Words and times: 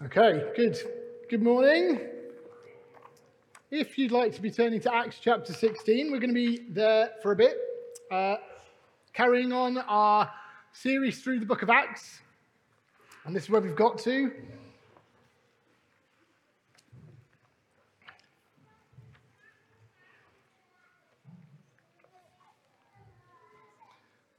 Okay, 0.00 0.42
good. 0.56 0.76
Good 1.28 1.42
morning. 1.42 2.00
If 3.70 3.98
you'd 3.98 4.10
like 4.10 4.34
to 4.34 4.42
be 4.42 4.50
turning 4.50 4.80
to 4.80 4.92
Acts 4.92 5.18
chapter 5.20 5.52
16, 5.52 6.10
we're 6.10 6.18
going 6.18 6.30
to 6.30 6.34
be 6.34 6.64
there 6.70 7.10
for 7.22 7.32
a 7.32 7.36
bit, 7.36 7.56
uh, 8.10 8.36
carrying 9.12 9.52
on 9.52 9.76
our 9.78 10.30
series 10.72 11.22
through 11.22 11.40
the 11.40 11.46
book 11.46 11.62
of 11.62 11.68
Acts. 11.68 12.20
And 13.26 13.36
this 13.36 13.44
is 13.44 13.50
where 13.50 13.60
we've 13.60 13.76
got 13.76 13.98
to. 13.98 14.32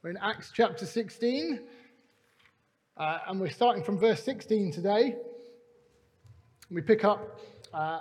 We're 0.02 0.10
in 0.10 0.18
Acts 0.18 0.50
chapter 0.52 0.84
16, 0.84 1.60
uh, 2.98 3.18
and 3.28 3.40
we're 3.40 3.50
starting 3.50 3.84
from 3.84 3.98
verse 3.98 4.22
16 4.22 4.72
today. 4.72 5.14
We 6.70 6.80
pick 6.80 7.04
up 7.04 7.40
uh, 7.74 8.00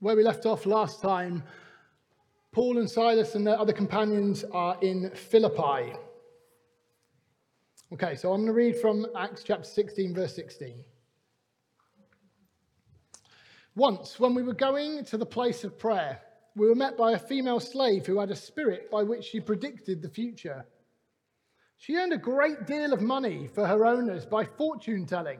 where 0.00 0.16
we 0.16 0.24
left 0.24 0.46
off 0.46 0.66
last 0.66 1.00
time. 1.00 1.44
Paul 2.50 2.78
and 2.78 2.90
Silas 2.90 3.34
and 3.36 3.46
their 3.46 3.58
other 3.58 3.72
companions 3.72 4.44
are 4.52 4.76
in 4.82 5.10
Philippi. 5.10 5.94
Okay, 7.92 8.16
so 8.16 8.32
I'm 8.32 8.40
going 8.40 8.46
to 8.48 8.52
read 8.52 8.76
from 8.76 9.06
Acts 9.16 9.44
chapter 9.44 9.64
16, 9.64 10.14
verse 10.14 10.34
16. 10.34 10.84
Once, 13.76 14.18
when 14.18 14.34
we 14.34 14.42
were 14.42 14.54
going 14.54 15.04
to 15.04 15.16
the 15.16 15.24
place 15.24 15.62
of 15.62 15.78
prayer, 15.78 16.20
we 16.56 16.66
were 16.66 16.74
met 16.74 16.98
by 16.98 17.12
a 17.12 17.18
female 17.18 17.60
slave 17.60 18.04
who 18.04 18.18
had 18.18 18.30
a 18.32 18.36
spirit 18.36 18.90
by 18.90 19.04
which 19.04 19.24
she 19.24 19.38
predicted 19.38 20.02
the 20.02 20.08
future. 20.08 20.66
She 21.76 21.94
earned 21.94 22.12
a 22.12 22.18
great 22.18 22.66
deal 22.66 22.92
of 22.92 23.00
money 23.00 23.46
for 23.46 23.64
her 23.64 23.86
owners 23.86 24.26
by 24.26 24.44
fortune 24.44 25.06
telling. 25.06 25.38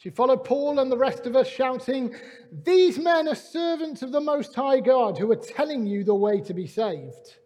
She 0.00 0.08
followed 0.08 0.44
Paul 0.44 0.78
and 0.78 0.90
the 0.90 0.96
rest 0.96 1.26
of 1.26 1.36
us, 1.36 1.46
shouting, 1.46 2.14
These 2.64 2.98
men 2.98 3.28
are 3.28 3.34
servants 3.34 4.00
of 4.00 4.12
the 4.12 4.20
Most 4.20 4.54
High 4.54 4.80
God 4.80 5.18
who 5.18 5.30
are 5.30 5.36
telling 5.36 5.86
you 5.86 6.04
the 6.04 6.14
way 6.14 6.40
to 6.40 6.54
be 6.54 6.66
saved. 6.66 7.36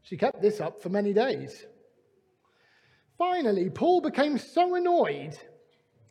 She 0.00 0.16
kept 0.16 0.40
this 0.40 0.62
up 0.62 0.80
for 0.80 0.88
many 0.88 1.12
days. 1.12 1.66
Finally, 3.18 3.68
Paul 3.68 4.00
became 4.00 4.38
so 4.38 4.76
annoyed 4.76 5.38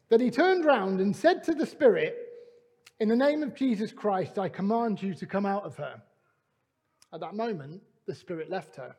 that 0.09 0.22
he 0.22 0.30
turned 0.30 0.63
round 0.63 1.02
and 1.02 1.16
said 1.16 1.44
to 1.45 1.55
the 1.55 1.66
Spirit, 1.66 2.16
In 3.00 3.09
the 3.09 3.16
name 3.16 3.41
of 3.41 3.55
Jesus 3.55 3.91
Christ, 3.91 4.38
I 4.38 4.47
command 4.47 5.02
you 5.02 5.16
to 5.16 5.25
come 5.25 5.47
out 5.47 5.63
of 5.63 5.75
her. 5.78 6.03
At 7.11 7.19
that 7.22 7.33
moment, 7.33 7.81
the 8.05 8.13
Spirit 8.13 8.52
left 8.52 8.75
her. 8.75 8.95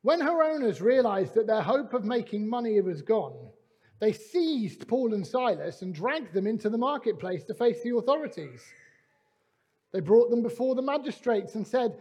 When 0.00 0.22
her 0.22 0.42
owners 0.42 0.80
realized 0.80 1.34
that 1.34 1.46
their 1.46 1.60
hope 1.60 1.92
of 1.92 2.06
making 2.06 2.48
money 2.48 2.80
was 2.80 3.02
gone, 3.02 3.50
they 3.98 4.12
seized 4.12 4.86
Paul 4.88 5.14
and 5.14 5.26
Silas 5.26 5.82
and 5.82 5.94
dragged 5.94 6.32
them 6.32 6.46
into 6.46 6.68
the 6.68 6.78
marketplace 6.78 7.44
to 7.44 7.54
face 7.54 7.82
the 7.82 7.96
authorities. 7.96 8.62
They 9.92 10.00
brought 10.00 10.30
them 10.30 10.42
before 10.42 10.74
the 10.74 10.82
magistrates 10.82 11.54
and 11.54 11.66
said, 11.66 11.96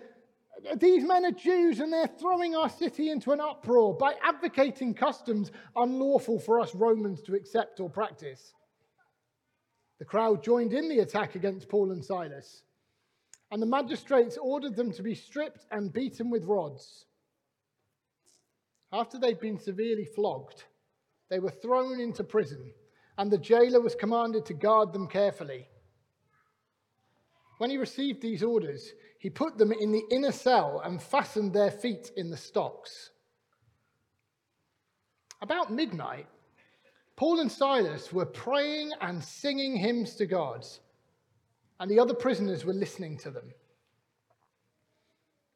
These 0.78 1.06
men 1.06 1.26
are 1.26 1.32
Jews 1.32 1.80
and 1.80 1.94
they're 1.94 2.08
throwing 2.08 2.56
our 2.56 2.70
city 2.70 3.10
into 3.10 3.32
an 3.32 3.40
uproar 3.40 3.94
by 3.94 4.16
advocating 4.22 4.94
customs 4.94 5.52
unlawful 5.76 6.40
for 6.40 6.60
us 6.60 6.76
Romans 6.76 7.22
to 7.24 7.36
accept 7.36 7.80
or 7.80 7.90
practice. 7.90 8.54
The 10.00 10.06
crowd 10.06 10.44
joined 10.44 10.74
in 10.74 10.90
the 10.90 11.00
attack 11.00 11.36
against 11.36 11.70
Paul 11.70 11.92
and 11.92 12.04
Silas, 12.04 12.64
and 13.52 13.62
the 13.62 13.68
magistrates 13.68 14.38
ordered 14.38 14.76
them 14.76 14.92
to 14.92 15.04
be 15.04 15.16
stripped 15.16 15.66
and 15.72 15.94
beaten 15.94 16.30
with 16.30 16.44
rods. 16.44 17.06
After 18.92 19.18
they'd 19.18 19.40
been 19.40 19.58
severely 19.58 20.06
flogged, 20.06 20.66
they 21.30 21.40
were 21.40 21.52
thrown 21.52 22.00
into 22.00 22.24
prison, 22.24 22.72
and 23.18 23.32
the 23.32 23.38
jailer 23.38 23.82
was 23.82 23.96
commanded 23.96 24.46
to 24.46 24.54
guard 24.54 24.94
them 24.94 25.08
carefully. 25.08 25.68
When 27.58 27.70
he 27.70 27.78
received 27.78 28.22
these 28.22 28.44
orders, 28.44 28.92
he 29.20 29.30
put 29.30 29.58
them 29.58 29.72
in 29.72 29.92
the 29.92 30.04
inner 30.12 30.32
cell 30.32 30.82
and 30.84 31.02
fastened 31.02 31.54
their 31.54 31.72
feet 31.72 32.12
in 32.18 32.30
the 32.30 32.38
stocks. 32.38 33.12
About 35.42 35.72
midnight, 35.72 36.28
Paul 37.16 37.40
and 37.40 37.52
Silas 37.52 38.12
were 38.12 38.26
praying 38.26 38.92
and 39.00 39.24
singing 39.24 39.78
hymns 39.78 40.16
to 40.18 40.26
God, 40.26 40.66
and 41.80 41.90
the 41.90 42.00
other 42.00 42.14
prisoners 42.14 42.66
were 42.66 42.74
listening 42.74 43.18
to 43.20 43.32
them. 43.32 43.54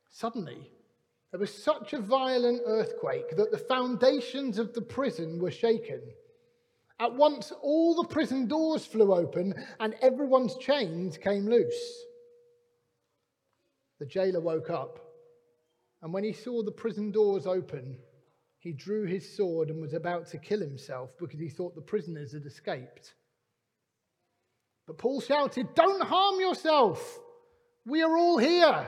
Suddenly, 0.10 0.72
there 1.32 1.40
was 1.40 1.54
such 1.54 1.94
a 1.94 2.02
violent 2.02 2.62
earthquake 2.66 3.36
that 3.38 3.52
the 3.52 3.58
foundations 3.58 4.58
of 4.58 4.74
the 4.74 4.82
prison 4.82 5.40
were 5.40 5.52
shaken. 5.52 6.02
At 7.00 7.16
once, 7.16 7.54
all 7.62 7.96
the 7.96 8.08
prison 8.08 8.48
doors 8.48 8.86
flew 8.86 9.14
open 9.14 9.54
and 9.80 9.96
everyone's 10.02 10.58
chains 10.58 11.18
came 11.18 11.48
loose. 11.48 12.04
The 14.00 14.06
jailer 14.06 14.42
woke 14.42 14.70
up, 14.70 15.00
and 16.02 16.14
when 16.14 16.24
he 16.24 16.34
saw 16.34 16.64
the 16.64 16.72
prison 16.72 17.12
doors 17.12 17.46
open, 17.46 17.98
he 18.60 18.74
drew 18.74 19.06
his 19.06 19.36
sword 19.38 19.70
and 19.70 19.82
was 19.82 19.94
about 19.94 20.28
to 20.28 20.38
kill 20.38 20.60
himself 20.60 21.12
because 21.20 21.40
he 21.40 21.50
thought 21.50 21.76
the 21.76 21.82
prisoners 21.82 22.34
had 22.34 22.46
escaped. 22.46 23.14
But 24.88 24.98
Paul 24.98 25.22
shouted, 25.22 25.76
Don't 25.76 26.02
harm 26.04 26.40
yourself! 26.40 27.20
We 27.86 28.02
are 28.02 28.18
all 28.18 28.38
here. 28.38 28.88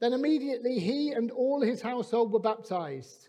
Then 0.00 0.14
immediately 0.14 0.78
he 0.78 1.12
and 1.12 1.30
all 1.30 1.60
his 1.60 1.82
household 1.82 2.32
were 2.32 2.40
baptized. 2.40 3.28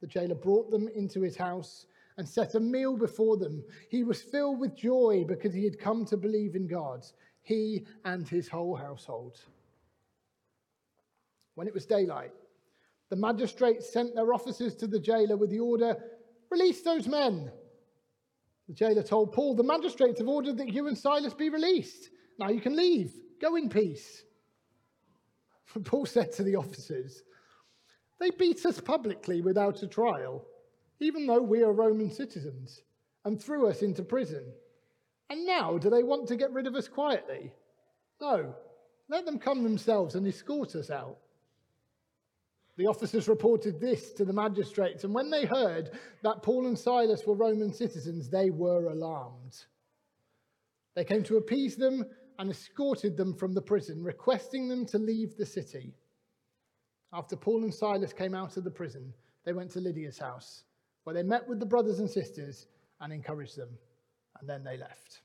The 0.00 0.06
jailer 0.06 0.36
brought 0.36 0.70
them 0.70 0.88
into 0.88 1.20
his 1.20 1.36
house 1.36 1.86
and 2.16 2.28
set 2.28 2.54
a 2.54 2.60
meal 2.60 2.96
before 2.96 3.36
them. 3.36 3.64
He 3.90 4.04
was 4.04 4.22
filled 4.22 4.60
with 4.60 4.76
joy 4.76 5.24
because 5.26 5.52
he 5.52 5.64
had 5.64 5.78
come 5.78 6.04
to 6.06 6.16
believe 6.16 6.54
in 6.54 6.66
God, 6.66 7.04
he 7.42 7.86
and 8.04 8.28
his 8.28 8.48
whole 8.48 8.76
household. 8.76 9.40
When 11.54 11.66
it 11.66 11.74
was 11.74 11.86
daylight, 11.86 12.32
the 13.08 13.16
magistrates 13.16 13.92
sent 13.92 14.14
their 14.14 14.32
officers 14.32 14.76
to 14.76 14.86
the 14.86 15.00
jailer 15.00 15.36
with 15.36 15.50
the 15.50 15.60
order 15.60 15.96
release 16.50 16.82
those 16.82 17.06
men. 17.06 17.50
The 18.68 18.74
jailer 18.74 19.02
told 19.02 19.32
Paul, 19.32 19.54
The 19.54 19.62
magistrates 19.62 20.18
have 20.20 20.28
ordered 20.28 20.58
that 20.58 20.72
you 20.72 20.86
and 20.86 20.96
Silas 20.96 21.34
be 21.34 21.48
released. 21.48 22.10
Now 22.38 22.48
you 22.48 22.60
can 22.60 22.76
leave. 22.76 23.12
Go 23.40 23.56
in 23.56 23.68
peace. 23.68 24.22
Paul 25.84 26.06
said 26.06 26.32
to 26.32 26.42
the 26.42 26.56
officers, 26.56 27.22
They 28.18 28.30
beat 28.30 28.64
us 28.66 28.80
publicly 28.80 29.40
without 29.40 29.82
a 29.82 29.86
trial, 29.86 30.44
even 31.00 31.26
though 31.26 31.42
we 31.42 31.62
are 31.62 31.72
Roman 31.72 32.10
citizens, 32.10 32.82
and 33.24 33.40
threw 33.40 33.68
us 33.68 33.82
into 33.82 34.02
prison. 34.02 34.44
And 35.28 35.46
now 35.46 35.78
do 35.78 35.90
they 35.90 36.02
want 36.02 36.26
to 36.28 36.36
get 36.36 36.52
rid 36.52 36.66
of 36.66 36.74
us 36.74 36.88
quietly? 36.88 37.52
No, 38.20 38.54
let 39.08 39.24
them 39.24 39.38
come 39.38 39.62
themselves 39.62 40.14
and 40.14 40.26
escort 40.26 40.74
us 40.74 40.90
out. 40.90 41.18
The 42.76 42.86
officers 42.86 43.28
reported 43.28 43.80
this 43.80 44.12
to 44.14 44.24
the 44.24 44.32
magistrates, 44.32 45.04
and 45.04 45.14
when 45.14 45.30
they 45.30 45.44
heard 45.44 45.90
that 46.22 46.42
Paul 46.42 46.66
and 46.66 46.78
Silas 46.78 47.26
were 47.26 47.34
Roman 47.34 47.72
citizens, 47.72 48.28
they 48.28 48.50
were 48.50 48.86
alarmed. 48.86 49.64
They 50.94 51.04
came 51.04 51.22
to 51.24 51.36
appease 51.36 51.76
them 51.76 52.04
and 52.40 52.50
escorted 52.50 53.18
them 53.18 53.34
from 53.34 53.52
the 53.52 53.60
prison, 53.60 54.02
requesting 54.02 54.66
them 54.66 54.86
to 54.86 54.98
leave 54.98 55.36
the 55.36 55.44
city. 55.44 55.92
After 57.12 57.36
Paul 57.36 57.64
and 57.64 57.74
Silas 57.74 58.14
came 58.14 58.34
out 58.34 58.56
of 58.56 58.64
the 58.64 58.70
prison, 58.70 59.12
they 59.44 59.52
went 59.52 59.70
to 59.72 59.80
Lydia's 59.80 60.18
house, 60.18 60.64
where 61.04 61.12
they 61.12 61.22
met 61.22 61.46
with 61.46 61.60
the 61.60 61.66
brothers 61.66 61.98
and 61.98 62.08
sisters 62.08 62.66
and 63.02 63.12
encouraged 63.12 63.58
them, 63.58 63.68
and 64.40 64.48
then 64.48 64.64
they 64.64 64.78
left. 64.78 65.20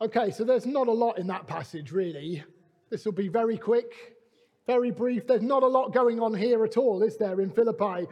Okay, 0.00 0.30
so 0.30 0.44
there's 0.44 0.64
not 0.64 0.88
a 0.88 0.92
lot 0.92 1.18
in 1.18 1.26
that 1.26 1.46
passage, 1.46 1.92
really. 1.92 2.42
This 2.88 3.04
will 3.04 3.12
be 3.12 3.28
very 3.28 3.58
quick, 3.58 4.16
very 4.66 4.90
brief. 4.90 5.26
There's 5.26 5.42
not 5.42 5.62
a 5.62 5.66
lot 5.66 5.92
going 5.92 6.20
on 6.20 6.32
here 6.32 6.64
at 6.64 6.78
all, 6.78 7.02
is 7.02 7.18
there, 7.18 7.42
in 7.42 7.50
Philippi? 7.50 8.06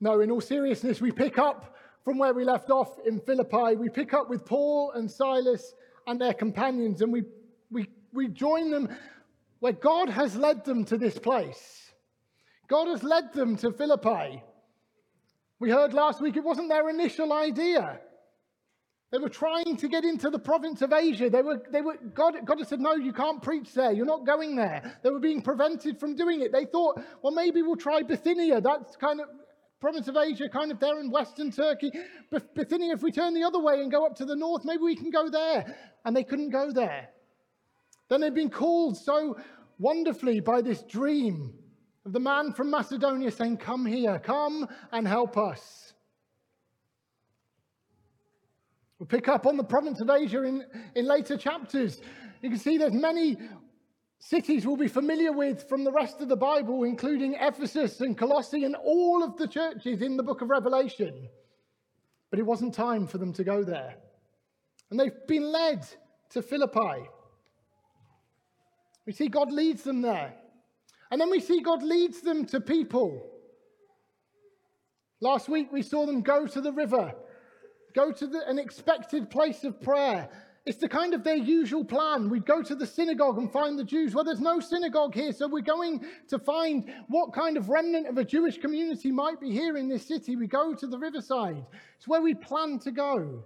No, 0.00 0.22
in 0.22 0.32
all 0.32 0.40
seriousness, 0.40 1.00
we 1.00 1.12
pick 1.12 1.38
up 1.38 1.76
from 2.04 2.18
where 2.18 2.34
we 2.34 2.44
left 2.44 2.70
off 2.70 2.98
in 3.06 3.20
Philippi, 3.20 3.76
we 3.76 3.88
pick 3.88 4.12
up 4.12 4.28
with 4.28 4.44
Paul 4.44 4.92
and 4.92 5.10
Silas 5.10 5.74
and 6.06 6.20
their 6.20 6.34
companions, 6.34 7.00
and 7.00 7.12
we, 7.12 7.22
we, 7.70 7.88
we 8.12 8.28
join 8.28 8.70
them 8.70 8.88
where 9.60 9.72
God 9.72 10.08
has 10.08 10.36
led 10.36 10.64
them 10.64 10.84
to 10.86 10.98
this 10.98 11.18
place. 11.18 11.92
God 12.68 12.88
has 12.88 13.02
led 13.02 13.32
them 13.32 13.56
to 13.58 13.70
Philippi. 13.70 14.42
We 15.60 15.70
heard 15.70 15.94
last 15.94 16.20
week 16.20 16.36
it 16.36 16.42
wasn't 16.42 16.68
their 16.68 16.88
initial 16.88 17.32
idea. 17.32 18.00
They 19.12 19.18
were 19.18 19.28
trying 19.28 19.76
to 19.76 19.88
get 19.88 20.04
into 20.04 20.30
the 20.30 20.38
province 20.38 20.80
of 20.80 20.92
Asia. 20.92 21.28
They 21.28 21.42
were, 21.42 21.62
they 21.70 21.82
were, 21.82 21.98
God, 22.14 22.34
God 22.46 22.58
had 22.58 22.66
said, 22.66 22.80
No, 22.80 22.94
you 22.94 23.12
can't 23.12 23.42
preach 23.42 23.74
there. 23.74 23.92
You're 23.92 24.06
not 24.06 24.24
going 24.24 24.56
there. 24.56 24.98
They 25.02 25.10
were 25.10 25.20
being 25.20 25.42
prevented 25.42 26.00
from 26.00 26.16
doing 26.16 26.40
it. 26.40 26.50
They 26.50 26.64
thought, 26.64 26.98
Well, 27.20 27.32
maybe 27.32 27.60
we'll 27.60 27.76
try 27.76 28.02
Bithynia. 28.02 28.62
That's 28.62 28.96
kind 28.96 29.20
of 29.20 29.28
province 29.82 30.06
of 30.06 30.16
Asia, 30.16 30.48
kind 30.48 30.70
of 30.70 30.78
there 30.78 31.00
in 31.00 31.10
western 31.10 31.50
Turkey. 31.50 31.90
But 32.30 32.54
Bithynia, 32.54 32.94
if 32.94 33.02
we 33.02 33.10
turn 33.10 33.34
the 33.34 33.42
other 33.42 33.58
way 33.58 33.80
and 33.80 33.90
go 33.90 34.06
up 34.06 34.14
to 34.18 34.24
the 34.24 34.36
north, 34.36 34.64
maybe 34.64 34.80
we 34.80 34.94
can 34.94 35.10
go 35.10 35.28
there. 35.28 35.76
And 36.04 36.16
they 36.16 36.22
couldn't 36.22 36.50
go 36.50 36.70
there. 36.70 37.08
Then 38.08 38.20
they'd 38.20 38.32
been 38.32 38.48
called 38.48 38.96
so 38.96 39.36
wonderfully 39.80 40.38
by 40.38 40.62
this 40.62 40.82
dream 40.82 41.52
of 42.06 42.12
the 42.12 42.20
man 42.20 42.52
from 42.52 42.70
Macedonia 42.70 43.32
saying, 43.32 43.56
Come 43.56 43.84
here, 43.84 44.20
come 44.20 44.68
and 44.92 45.06
help 45.06 45.36
us. 45.36 45.94
We'll 49.00 49.08
pick 49.08 49.26
up 49.26 49.46
on 49.46 49.56
the 49.56 49.64
province 49.64 50.00
of 50.00 50.08
Asia 50.10 50.44
in, 50.44 50.64
in 50.94 51.06
later 51.06 51.36
chapters. 51.36 52.00
You 52.40 52.50
can 52.50 52.58
see 52.58 52.78
there's 52.78 52.92
many 52.92 53.36
cities 54.22 54.64
we'll 54.64 54.76
be 54.76 54.86
familiar 54.86 55.32
with 55.32 55.68
from 55.68 55.82
the 55.82 55.90
rest 55.90 56.20
of 56.20 56.28
the 56.28 56.36
Bible, 56.36 56.84
including 56.84 57.34
Ephesus 57.40 58.00
and 58.00 58.16
Colossae 58.16 58.64
and 58.64 58.76
all 58.76 59.22
of 59.24 59.36
the 59.36 59.48
churches 59.48 60.00
in 60.00 60.16
the 60.16 60.22
book 60.22 60.42
of 60.42 60.48
Revelation. 60.48 61.28
But 62.30 62.38
it 62.38 62.46
wasn't 62.46 62.72
time 62.72 63.08
for 63.08 63.18
them 63.18 63.32
to 63.32 63.44
go 63.44 63.64
there. 63.64 63.96
And 64.90 64.98
they've 64.98 65.26
been 65.26 65.50
led 65.50 65.84
to 66.30 66.40
Philippi. 66.40 67.08
We 69.06 69.12
see 69.12 69.26
God 69.26 69.50
leads 69.50 69.82
them 69.82 70.02
there. 70.02 70.34
And 71.10 71.20
then 71.20 71.28
we 71.28 71.40
see 71.40 71.60
God 71.60 71.82
leads 71.82 72.20
them 72.20 72.44
to 72.46 72.60
people. 72.60 73.28
Last 75.20 75.48
week 75.48 75.72
we 75.72 75.82
saw 75.82 76.06
them 76.06 76.22
go 76.22 76.46
to 76.46 76.60
the 76.60 76.72
river 76.72 77.12
go 77.92 78.12
to 78.12 78.26
the, 78.26 78.48
an 78.48 78.58
expected 78.58 79.30
place 79.30 79.64
of 79.64 79.80
prayer. 79.80 80.28
It's 80.64 80.78
the 80.78 80.88
kind 80.88 81.12
of 81.12 81.24
their 81.24 81.36
usual 81.36 81.84
plan. 81.84 82.28
We'd 82.28 82.46
go 82.46 82.62
to 82.62 82.74
the 82.76 82.86
synagogue 82.86 83.36
and 83.36 83.52
find 83.52 83.76
the 83.76 83.84
Jews. 83.84 84.14
Well, 84.14 84.22
there's 84.22 84.40
no 84.40 84.60
synagogue 84.60 85.12
here, 85.12 85.32
so 85.32 85.48
we're 85.48 85.60
going 85.60 86.06
to 86.28 86.38
find 86.38 86.88
what 87.08 87.32
kind 87.32 87.56
of 87.56 87.68
remnant 87.68 88.06
of 88.06 88.16
a 88.16 88.24
Jewish 88.24 88.58
community 88.58 89.10
might 89.10 89.40
be 89.40 89.50
here 89.50 89.76
in 89.76 89.88
this 89.88 90.06
city. 90.06 90.36
We 90.36 90.46
go 90.46 90.72
to 90.72 90.86
the 90.86 90.98
riverside. 90.98 91.66
It's 91.96 92.06
where 92.06 92.22
we 92.22 92.34
plan 92.34 92.78
to 92.80 92.92
go. 92.92 93.42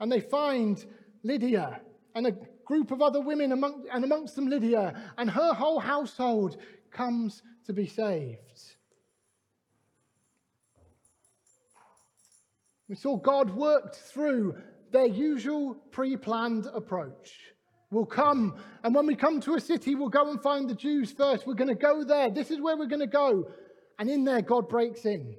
And 0.00 0.10
they 0.10 0.20
find 0.20 0.82
Lydia 1.24 1.80
and 2.14 2.26
a 2.26 2.36
group 2.64 2.90
of 2.90 3.02
other 3.02 3.20
women, 3.20 3.52
among, 3.52 3.84
and 3.92 4.02
amongst 4.02 4.34
them 4.34 4.48
Lydia, 4.48 4.94
and 5.18 5.30
her 5.30 5.52
whole 5.52 5.78
household 5.78 6.56
comes 6.90 7.42
to 7.66 7.74
be 7.74 7.86
saved. 7.86 8.38
We 12.88 12.94
saw 12.94 13.16
God 13.16 13.50
worked 13.50 13.96
through 13.96 14.56
their 14.92 15.06
usual 15.06 15.74
pre 15.90 16.16
planned 16.16 16.66
approach. 16.72 17.34
We'll 17.90 18.06
come, 18.06 18.56
and 18.84 18.94
when 18.94 19.06
we 19.06 19.14
come 19.14 19.40
to 19.40 19.54
a 19.54 19.60
city, 19.60 19.94
we'll 19.94 20.10
go 20.10 20.30
and 20.30 20.42
find 20.42 20.68
the 20.68 20.74
Jews 20.74 21.10
first. 21.10 21.46
We're 21.46 21.54
going 21.54 21.68
to 21.68 21.74
go 21.74 22.04
there. 22.04 22.30
This 22.30 22.50
is 22.50 22.60
where 22.60 22.76
we're 22.76 22.86
going 22.86 23.00
to 23.00 23.06
go. 23.06 23.50
And 23.98 24.10
in 24.10 24.24
there, 24.24 24.42
God 24.42 24.68
breaks 24.68 25.06
in. 25.06 25.36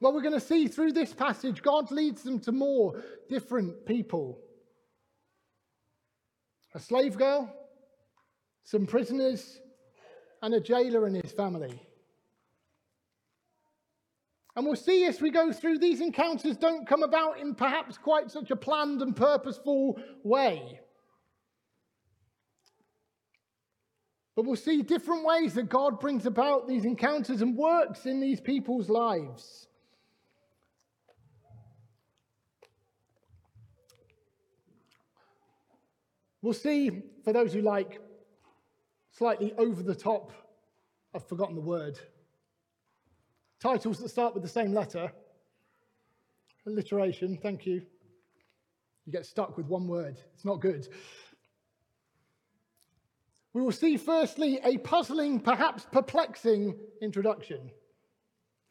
Well, 0.00 0.12
we're 0.12 0.22
going 0.22 0.34
to 0.34 0.40
see 0.40 0.68
through 0.68 0.92
this 0.92 1.12
passage, 1.12 1.62
God 1.62 1.90
leads 1.90 2.22
them 2.22 2.38
to 2.40 2.52
more 2.52 3.02
different 3.28 3.86
people 3.86 4.38
a 6.74 6.80
slave 6.80 7.18
girl, 7.18 7.54
some 8.64 8.86
prisoners, 8.86 9.60
and 10.40 10.54
a 10.54 10.60
jailer 10.60 11.06
and 11.06 11.14
his 11.14 11.30
family. 11.32 11.78
And 14.54 14.66
we'll 14.66 14.76
see 14.76 15.04
as 15.06 15.20
we 15.20 15.30
go 15.30 15.50
through, 15.50 15.78
these 15.78 16.00
encounters 16.00 16.56
don't 16.56 16.86
come 16.86 17.02
about 17.02 17.40
in 17.40 17.54
perhaps 17.54 17.96
quite 17.96 18.30
such 18.30 18.50
a 18.50 18.56
planned 18.56 19.00
and 19.00 19.16
purposeful 19.16 19.98
way. 20.22 20.80
But 24.34 24.44
we'll 24.44 24.56
see 24.56 24.82
different 24.82 25.24
ways 25.24 25.54
that 25.54 25.68
God 25.68 26.00
brings 26.00 26.26
about 26.26 26.66
these 26.66 26.84
encounters 26.84 27.42
and 27.42 27.56
works 27.56 28.06
in 28.06 28.20
these 28.20 28.40
people's 28.40 28.88
lives. 28.88 29.68
We'll 36.42 36.54
see, 36.54 37.02
for 37.24 37.32
those 37.32 37.52
who 37.52 37.62
like 37.62 38.00
slightly 39.12 39.54
over 39.56 39.82
the 39.82 39.94
top, 39.94 40.32
I've 41.14 41.26
forgotten 41.28 41.54
the 41.54 41.60
word, 41.60 42.00
Titles 43.62 44.00
that 44.00 44.08
start 44.08 44.34
with 44.34 44.42
the 44.42 44.48
same 44.48 44.72
letter. 44.72 45.12
Alliteration, 46.66 47.38
thank 47.40 47.64
you. 47.64 47.80
You 49.06 49.12
get 49.12 49.24
stuck 49.24 49.56
with 49.56 49.66
one 49.66 49.86
word. 49.86 50.18
It's 50.34 50.44
not 50.44 50.60
good. 50.60 50.88
We 53.52 53.62
will 53.62 53.70
see, 53.70 53.96
firstly, 53.96 54.58
a 54.64 54.78
puzzling, 54.78 55.38
perhaps 55.38 55.86
perplexing 55.92 56.74
introduction. 57.00 57.70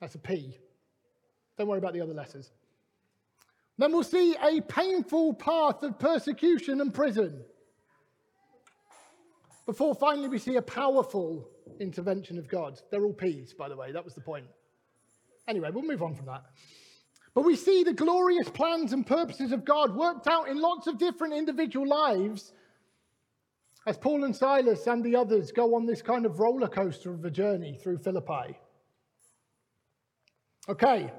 That's 0.01 0.15
a 0.15 0.19
P. 0.19 0.57
Don't 1.57 1.67
worry 1.67 1.79
about 1.79 1.93
the 1.93 2.01
other 2.01 2.13
letters. 2.13 2.51
Then 3.77 3.93
we'll 3.93 4.03
see 4.03 4.35
a 4.43 4.59
painful 4.59 5.35
path 5.35 5.83
of 5.83 5.99
persecution 5.99 6.81
and 6.81 6.93
prison. 6.93 7.45
Before 9.65 9.95
finally 9.95 10.27
we 10.27 10.37
see 10.37 10.57
a 10.57 10.61
powerful 10.61 11.47
intervention 11.79 12.37
of 12.37 12.49
God. 12.49 12.81
They're 12.91 13.05
all 13.05 13.13
P's, 13.13 13.53
by 13.53 13.69
the 13.69 13.77
way. 13.77 13.93
That 13.93 14.03
was 14.03 14.15
the 14.15 14.21
point. 14.21 14.47
Anyway, 15.47 15.69
we'll 15.73 15.83
move 15.83 16.03
on 16.03 16.15
from 16.15 16.27
that. 16.27 16.43
But 17.33 17.45
we 17.45 17.55
see 17.55 17.83
the 17.83 17.93
glorious 17.93 18.49
plans 18.49 18.93
and 18.93 19.07
purposes 19.07 19.51
of 19.51 19.63
God 19.63 19.95
worked 19.95 20.27
out 20.27 20.49
in 20.49 20.59
lots 20.61 20.87
of 20.87 20.97
different 20.97 21.33
individual 21.33 21.87
lives 21.87 22.53
as 23.87 23.97
Paul 23.97 24.25
and 24.25 24.35
Silas 24.35 24.85
and 24.87 25.03
the 25.03 25.15
others 25.15 25.51
go 25.51 25.75
on 25.75 25.85
this 25.85 26.01
kind 26.01 26.25
of 26.25 26.39
roller 26.39 26.67
coaster 26.67 27.13
of 27.13 27.25
a 27.25 27.31
journey 27.31 27.79
through 27.81 27.97
Philippi. 27.99 28.57
Okay, 30.69 31.11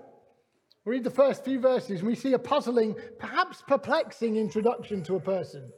we 0.84 0.92
read 0.92 1.04
the 1.04 1.10
first 1.10 1.44
few 1.44 1.58
verses 1.58 2.00
and 2.00 2.08
we 2.08 2.14
see 2.14 2.34
a 2.34 2.38
puzzling, 2.38 2.94
perhaps 3.18 3.62
perplexing 3.66 4.36
introduction 4.36 5.02
to 5.04 5.16
a 5.16 5.20
person 5.20 5.72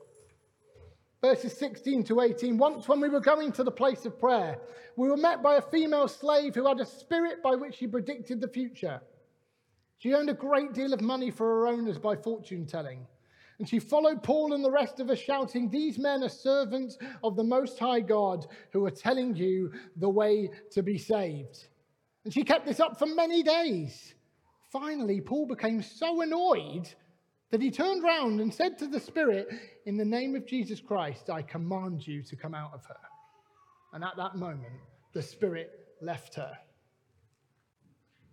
verses 1.25 1.57
16 1.57 2.05
to 2.05 2.21
18. 2.21 2.59
Once, 2.59 2.87
when 2.87 3.01
we 3.01 3.09
were 3.09 3.19
going 3.19 3.51
to 3.51 3.65
the 3.65 3.71
place 3.71 4.05
of 4.05 4.19
prayer, 4.19 4.59
we 4.97 5.09
were 5.09 5.17
met 5.17 5.43
by 5.43 5.57
a 5.57 5.63
female 5.63 6.07
slave 6.07 6.55
who 6.55 6.67
had 6.67 6.81
a 6.81 6.85
spirit 6.85 7.43
by 7.43 7.55
which 7.55 7.77
she 7.77 7.87
predicted 7.87 8.43
the 8.43 8.49
future. 8.49 9.01
She 9.97 10.13
earned 10.13 10.29
a 10.29 10.35
great 10.35 10.75
deal 10.75 10.93
of 10.93 11.01
money 11.01 11.31
for 11.31 11.47
her 11.47 11.67
owners 11.67 11.97
by 11.97 12.15
fortune 12.15 12.67
telling. 12.67 13.07
And 13.59 13.67
she 13.67 13.79
followed 13.79 14.23
Paul 14.23 14.53
and 14.53 14.63
the 14.63 14.71
rest 14.71 15.01
of 15.01 15.09
us, 15.09 15.19
shouting, 15.19 15.71
These 15.71 15.99
men 15.99 16.23
are 16.23 16.29
servants 16.29 16.99
of 17.23 17.37
the 17.37 17.45
Most 17.45 17.79
High 17.79 18.01
God 18.01 18.47
who 18.71 18.85
are 18.85 18.91
telling 18.91 19.35
you 19.35 19.73
the 19.97 20.11
way 20.11 20.51
to 20.73 20.83
be 20.83 20.99
saved. 20.99 21.69
And 22.25 22.35
she 22.35 22.45
kept 22.45 22.67
this 22.67 22.81
up 22.81 22.99
for 22.99 23.07
many 23.07 23.43
days. 23.43 24.13
Finally, 24.71 25.23
Paul 25.23 25.47
became 25.47 25.81
so 25.81 26.21
annoyed 26.21 26.91
that 27.55 27.63
he 27.63 27.71
turned 27.71 28.03
round 28.03 28.41
and 28.41 28.53
said 28.53 28.77
to 28.77 28.89
the 28.89 28.99
Spirit, 28.99 29.47
In 29.87 29.97
the 29.97 30.05
name 30.05 30.35
of 30.35 30.45
Jesus 30.45 30.81
Christ, 30.81 31.31
I 31.31 31.41
command 31.41 32.05
you 32.05 32.21
to 32.25 32.35
come 32.35 32.53
out 32.53 32.73
of 32.75 32.85
her. 32.87 32.97
And 33.93 34.03
at 34.03 34.17
that 34.17 34.35
moment, 34.35 34.75
the 35.13 35.23
Spirit 35.23 35.71
left 36.03 36.35
her. 36.35 36.51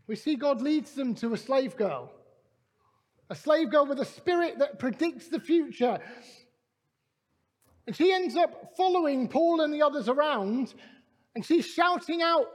We 0.07 0.15
see 0.15 0.35
God 0.35 0.59
leads 0.59 0.95
them 0.95 1.13
to 1.13 1.35
a 1.35 1.37
slave 1.37 1.77
girl, 1.77 2.11
a 3.29 3.35
slave 3.35 3.69
girl 3.69 3.85
with 3.85 3.99
a 3.99 4.05
spirit 4.05 4.57
that 4.57 4.79
predicts 4.79 5.27
the 5.27 5.39
future. 5.39 5.99
And 7.85 7.95
she 7.95 8.11
ends 8.11 8.35
up 8.35 8.71
following 8.75 9.27
Paul 9.27 9.61
and 9.61 9.71
the 9.71 9.83
others 9.83 10.09
around, 10.09 10.73
and 11.35 11.45
she's 11.45 11.67
shouting 11.67 12.23
out 12.23 12.47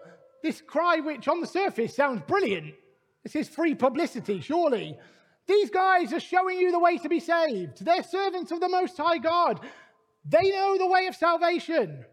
this 0.42 0.60
cry, 0.60 0.96
which 0.96 1.28
on 1.28 1.40
the 1.40 1.46
surface 1.46 1.94
sounds 1.94 2.22
brilliant. 2.26 2.74
This 3.22 3.36
is 3.36 3.48
free 3.48 3.76
publicity, 3.76 4.40
surely. 4.40 4.98
These 5.46 5.70
guys 5.70 6.12
are 6.12 6.20
showing 6.20 6.58
you 6.58 6.72
the 6.72 6.78
way 6.78 6.98
to 6.98 7.08
be 7.08 7.20
saved. 7.20 7.84
They're 7.84 8.02
servants 8.02 8.50
of 8.50 8.60
the 8.60 8.68
Most 8.68 8.96
High 8.96 9.18
God. 9.18 9.60
They 10.24 10.50
know 10.50 10.76
the 10.76 10.88
way 10.88 11.06
of 11.06 11.14
salvation. 11.14 12.04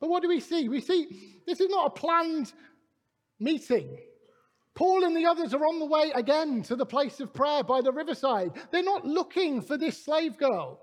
But 0.00 0.08
what 0.08 0.22
do 0.22 0.28
we 0.28 0.40
see? 0.40 0.68
We 0.68 0.80
see 0.80 1.38
this 1.46 1.60
is 1.60 1.70
not 1.70 1.86
a 1.86 1.90
planned 1.90 2.52
meeting. 3.38 3.98
Paul 4.74 5.04
and 5.04 5.16
the 5.16 5.26
others 5.26 5.54
are 5.54 5.64
on 5.66 5.78
the 5.78 5.86
way 5.86 6.10
again 6.14 6.62
to 6.62 6.76
the 6.76 6.86
place 6.86 7.20
of 7.20 7.32
prayer 7.32 7.62
by 7.62 7.80
the 7.80 7.92
riverside. 7.92 8.52
They're 8.70 8.82
not 8.82 9.04
looking 9.04 9.62
for 9.62 9.76
this 9.76 10.02
slave 10.02 10.36
girl. 10.36 10.80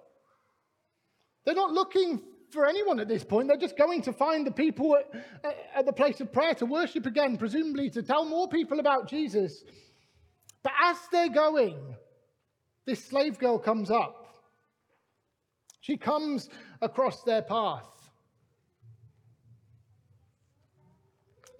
They're 1.44 1.56
not 1.56 1.72
looking 1.72 2.22
for 2.52 2.66
anyone 2.66 3.00
at 3.00 3.08
this 3.08 3.24
point. 3.24 3.48
They're 3.48 3.58
just 3.58 3.78
going 3.78 4.02
to 4.04 4.14
find 4.14 4.46
the 4.46 4.52
people 4.52 4.98
at, 5.44 5.56
at 5.76 5.86
the 5.86 5.94
place 5.94 6.20
of 6.22 6.32
prayer 6.32 6.54
to 6.56 6.66
worship 6.66 7.06
again, 7.06 7.38
presumably 7.38 7.90
to 7.92 8.04
tell 8.04 8.26
more 8.26 8.48
people 8.48 8.80
about 8.80 9.10
Jesus. 9.10 9.64
But 10.64 10.74
as 10.84 10.98
they're 11.12 11.30
going, 11.30 11.80
this 12.86 13.04
slave 13.04 13.40
girl 13.40 13.58
comes 13.60 13.90
up. 13.90 14.28
She 15.80 15.98
comes 15.98 16.50
across 16.82 17.24
their 17.24 17.42
path. 17.42 17.92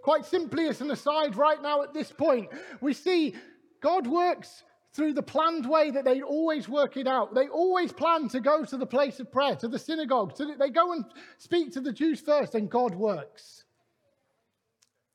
quite 0.02 0.26
simply, 0.26 0.68
as 0.68 0.82
an 0.82 0.92
aside 0.92 1.36
right 1.36 1.62
now 1.62 1.82
at 1.84 1.94
this 1.94 2.12
point, 2.12 2.50
we 2.82 2.94
see 2.94 3.36
God 3.82 4.08
works 4.08 4.64
through 4.94 5.14
the 5.14 5.24
planned 5.24 5.66
way 5.66 5.90
that 5.92 6.04
they 6.04 6.22
always 6.22 6.68
work 6.68 6.98
it 6.98 7.08
out. 7.08 7.34
They 7.34 7.48
always 7.48 7.94
plan 7.94 8.28
to 8.30 8.40
go 8.42 8.66
to 8.66 8.78
the 8.78 8.86
place 8.86 9.20
of 9.20 9.32
prayer, 9.32 9.56
to 9.58 9.68
the 9.68 9.80
synagogue. 9.80 10.36
To 10.36 10.46
the, 10.46 10.56
they 10.56 10.70
go 10.70 10.92
and 10.92 11.06
speak 11.38 11.72
to 11.74 11.82
the 11.82 11.94
Jews 11.94 12.20
first, 12.20 12.56
and 12.56 12.70
God 12.70 12.94
works. 12.94 13.64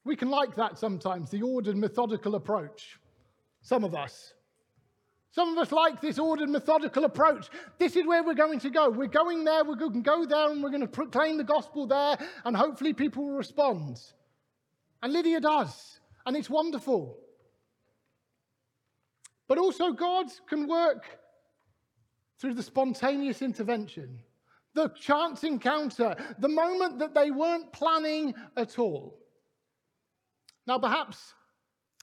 We 0.04 0.16
can 0.16 0.30
like 0.30 0.54
that 0.56 0.78
sometimes, 0.78 1.30
the 1.30 1.42
ordered, 1.42 1.76
methodical 1.76 2.36
approach. 2.36 2.98
Some 3.60 3.84
of 3.84 3.94
us. 3.94 4.32
Some 5.32 5.50
of 5.50 5.58
us 5.58 5.72
like 5.72 6.00
this 6.00 6.18
ordered, 6.18 6.48
methodical 6.48 7.04
approach. 7.04 7.50
This 7.78 7.96
is 7.96 8.06
where 8.06 8.24
we're 8.24 8.32
going 8.32 8.60
to 8.60 8.70
go. 8.70 8.88
We're 8.88 9.08
going 9.08 9.44
there, 9.44 9.64
we're 9.64 9.74
going 9.74 9.92
to 9.92 10.00
go 10.00 10.24
there, 10.24 10.50
and 10.50 10.62
we're 10.62 10.70
going 10.70 10.80
to 10.80 10.86
proclaim 10.86 11.36
the 11.36 11.44
gospel 11.44 11.86
there, 11.86 12.16
and 12.46 12.56
hopefully 12.56 12.94
people 12.94 13.26
will 13.26 13.36
respond. 13.36 14.00
And 15.02 15.12
Lydia 15.12 15.40
does, 15.40 16.00
and 16.24 16.34
it's 16.34 16.48
wonderful. 16.48 17.18
But 19.48 19.58
also, 19.58 19.92
God 19.92 20.26
can 20.48 20.66
work 20.66 21.18
through 22.40 22.54
the 22.54 22.62
spontaneous 22.62 23.42
intervention, 23.42 24.18
the 24.74 24.88
chance 24.88 25.44
encounter, 25.44 26.14
the 26.38 26.48
moment 26.48 26.98
that 26.98 27.14
they 27.14 27.30
weren't 27.30 27.72
planning 27.72 28.34
at 28.56 28.78
all. 28.78 29.18
Now, 30.66 30.78
perhaps 30.78 31.34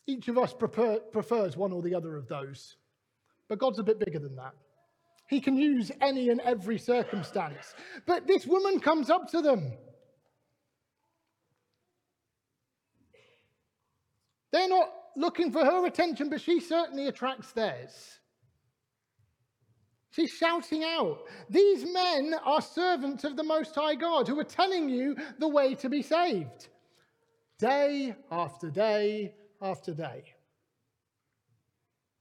each 0.08 0.28
of 0.28 0.38
us 0.38 0.54
prefer, 0.54 1.00
prefers 1.00 1.58
one 1.58 1.72
or 1.72 1.82
the 1.82 1.96
other 1.96 2.16
of 2.16 2.28
those, 2.28 2.78
but 3.50 3.60
God's 3.60 3.80
a 3.80 3.84
bit 3.84 4.00
bigger 4.00 4.20
than 4.20 4.36
that. 4.38 4.54
He 5.28 5.40
can 5.40 5.58
use 5.58 5.92
any 6.02 6.30
and 6.30 6.42
every 6.42 6.78
circumstance. 6.78 7.74
But 8.06 8.28
this 8.28 8.46
woman 8.46 8.80
comes 8.80 9.10
up 9.10 9.30
to 9.32 9.42
them. 9.42 9.74
They're 14.54 14.70
not 14.70 14.90
looking 15.18 15.52
for 15.52 15.66
her 15.66 15.86
attention, 15.88 16.30
but 16.30 16.40
she 16.40 16.60
certainly 16.60 17.08
attracts 17.08 17.52
theirs. 17.52 18.20
She's 20.12 20.30
shouting 20.30 20.84
out, 20.84 21.24
These 21.50 21.92
men 21.92 22.36
are 22.46 22.62
servants 22.62 23.24
of 23.24 23.36
the 23.36 23.44
Most 23.44 23.74
High 23.74 23.96
God 23.96 24.28
who 24.28 24.40
are 24.40 24.46
telling 24.46 24.88
you 24.90 25.18
the 25.40 25.48
way 25.48 25.74
to 25.76 25.90
be 25.90 26.04
saved. 26.04 26.70
Day 27.58 28.16
after 28.32 28.70
day 28.70 29.34
after 29.60 29.92
day. 29.92 30.24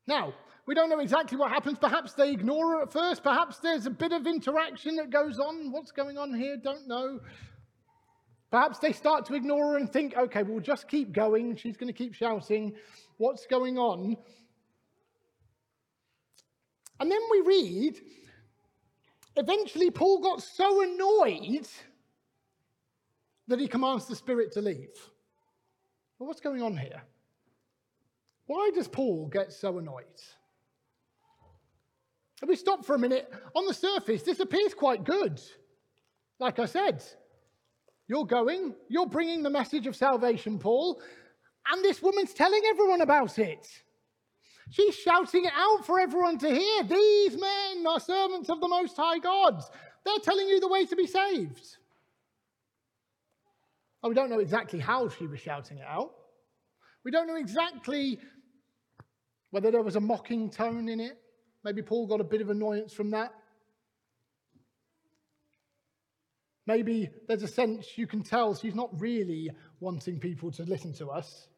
Now, 0.07 0.33
we 0.65 0.75
don't 0.75 0.89
know 0.89 1.01
exactly 1.01 1.37
what 1.37 1.51
happens. 1.51 1.79
Perhaps 1.79 2.15
they 2.15 2.31
ignore 2.31 2.77
her 2.77 2.83
at 2.83 2.93
first. 2.93 3.23
Perhaps 3.23 3.59
there's 3.59 3.85
a 3.85 3.91
bit 3.91 4.13
of 4.13 4.27
interaction 4.27 4.97
that 4.97 5.11
goes 5.11 5.39
on. 5.39 5.71
What's 5.71 5.91
going 5.91 6.17
on 6.17 6.33
here? 6.33 6.57
Don't 6.57 6.89
know. 6.89 7.21
Perhaps 8.53 8.81
they 8.81 8.93
start 8.93 9.25
to 9.25 9.35
ignore 9.35 9.73
her 9.73 9.79
and 9.79 9.91
think, 9.91 10.15
okay, 10.15 10.43
we'll 10.43 10.61
just 10.61 10.87
keep 10.87 11.11
going. 11.11 11.57
She's 11.57 11.79
going 11.79 11.91
to 11.91 11.97
keep 11.97 12.13
shouting. 12.13 12.75
What's 13.17 13.47
going 13.47 13.79
on? 13.79 14.15
And 17.01 17.11
then 17.11 17.21
we 17.31 17.41
read, 17.41 17.99
eventually, 19.37 19.91
Paul 19.91 20.21
got 20.21 20.43
so 20.43 20.83
annoyed 20.83 21.67
that 23.49 23.59
he 23.59 23.67
commands 23.67 24.05
the 24.05 24.15
Spirit 24.15 24.53
to 24.53 24.61
leave. 24.61 24.99
Well, 26.19 26.29
what's 26.29 26.41
going 26.41 26.61
on 26.61 26.77
here? 26.77 27.03
Why 28.45 28.71
does 28.75 28.87
Paul 28.87 29.29
get 29.29 29.51
so 29.55 29.79
annoyed? 29.79 30.05
If 32.43 32.51
we 32.51 32.57
stop 32.57 32.85
for 32.85 32.97
a 32.97 32.99
minute, 32.99 33.33
on 33.55 33.65
the 33.65 33.73
surface, 33.73 34.23
this 34.23 34.41
appears 34.41 34.75
quite 34.75 35.05
good. 35.05 35.41
Like 36.39 36.59
I 36.59 36.67
said, 36.67 37.03
you're 38.13 38.27
going, 38.27 38.75
you're 38.91 39.07
bringing 39.07 39.43
the 39.43 39.49
message 39.49 39.87
of 39.87 39.97
salvation, 39.97 40.59
Paul, 40.59 41.01
and 41.71 41.83
this 41.83 42.03
woman's 42.03 42.35
telling 42.35 42.61
everyone 42.69 43.01
about 43.01 43.39
it. 43.39 43.67
She's 44.69 44.95
shouting 44.95 45.47
it 45.47 45.53
out 45.57 45.87
for 45.87 45.99
everyone 45.99 46.37
to 46.41 46.55
hear. 46.55 46.83
These 46.83 47.41
men 47.41 47.87
are 47.89 47.99
servants 47.99 48.51
of 48.51 48.61
the 48.61 48.69
Most 48.69 48.99
High 48.99 49.19
God. 49.19 49.63
They're 50.05 50.19
telling 50.19 50.47
you 50.47 50.61
the 50.61 50.69
way 50.69 50.85
to 50.85 50.95
be 50.95 51.07
saved. 51.07 51.79
Oh, 54.03 54.11
we 54.11 54.15
don't 54.15 54.29
know 54.29 54.41
exactly 54.41 54.79
how 54.79 55.09
she 55.09 55.27
was 55.27 55.41
shouting 55.41 55.79
it 55.79 55.87
out. 55.89 56.13
We 57.05 57.11
don't 57.11 57.27
know 57.27 57.37
exactly 57.37 58.21
whether 59.53 59.71
there 59.71 59.83
was 59.83 59.97
a 59.97 60.01
mocking 60.01 60.51
tone 60.51 60.91
in 60.91 61.01
it. 61.01 61.17
Maybe 61.65 61.81
Paul 61.81 62.07
got 62.07 62.21
a 62.21 62.25
bit 62.25 62.43
of 62.43 62.51
annoyance 62.51 62.93
from 62.93 63.11
that. 63.13 63.33
Maybe 66.67 67.11
there's 67.27 67.43
a 67.43 67.49
sense 67.49 67.87
you 67.97 68.07
can 68.07 68.23
tell 68.23 68.55
she's 68.55 68.75
not 68.75 69.01
really 69.01 69.51
wanting 69.81 70.21
people 70.21 70.53
to 70.53 70.63
listen 70.63 70.93
to 70.95 71.11
us. 71.11 71.49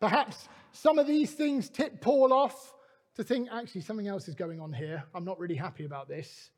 Perhaps 0.00 0.48
some 0.72 0.98
of 0.98 1.06
these 1.06 1.32
things 1.32 1.68
tip 1.68 2.00
Paul 2.00 2.32
off 2.32 2.74
to 3.16 3.24
think, 3.24 3.48
actually, 3.50 3.80
something 3.80 4.06
else 4.06 4.28
is 4.28 4.34
going 4.34 4.60
on 4.60 4.72
here. 4.72 5.02
I'm 5.14 5.24
not 5.24 5.40
really 5.40 5.54
happy 5.56 5.84
about 5.86 6.06
this. 6.06 6.50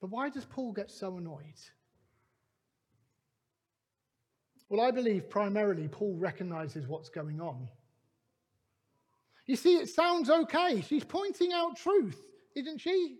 But 0.00 0.10
why 0.10 0.28
does 0.28 0.44
Paul 0.44 0.72
get 0.72 0.90
so 0.90 1.16
annoyed? 1.16 1.58
Well, 4.68 4.86
I 4.86 4.90
believe 4.90 5.30
primarily 5.30 5.88
Paul 5.88 6.14
recognizes 6.16 6.86
what's 6.86 7.08
going 7.08 7.40
on. 7.40 7.68
You 9.46 9.56
see, 9.56 9.76
it 9.76 9.88
sounds 9.88 10.30
okay. 10.30 10.80
She's 10.80 11.04
pointing 11.04 11.52
out 11.52 11.76
truth, 11.76 12.20
isn't 12.56 12.78
she? 12.78 13.18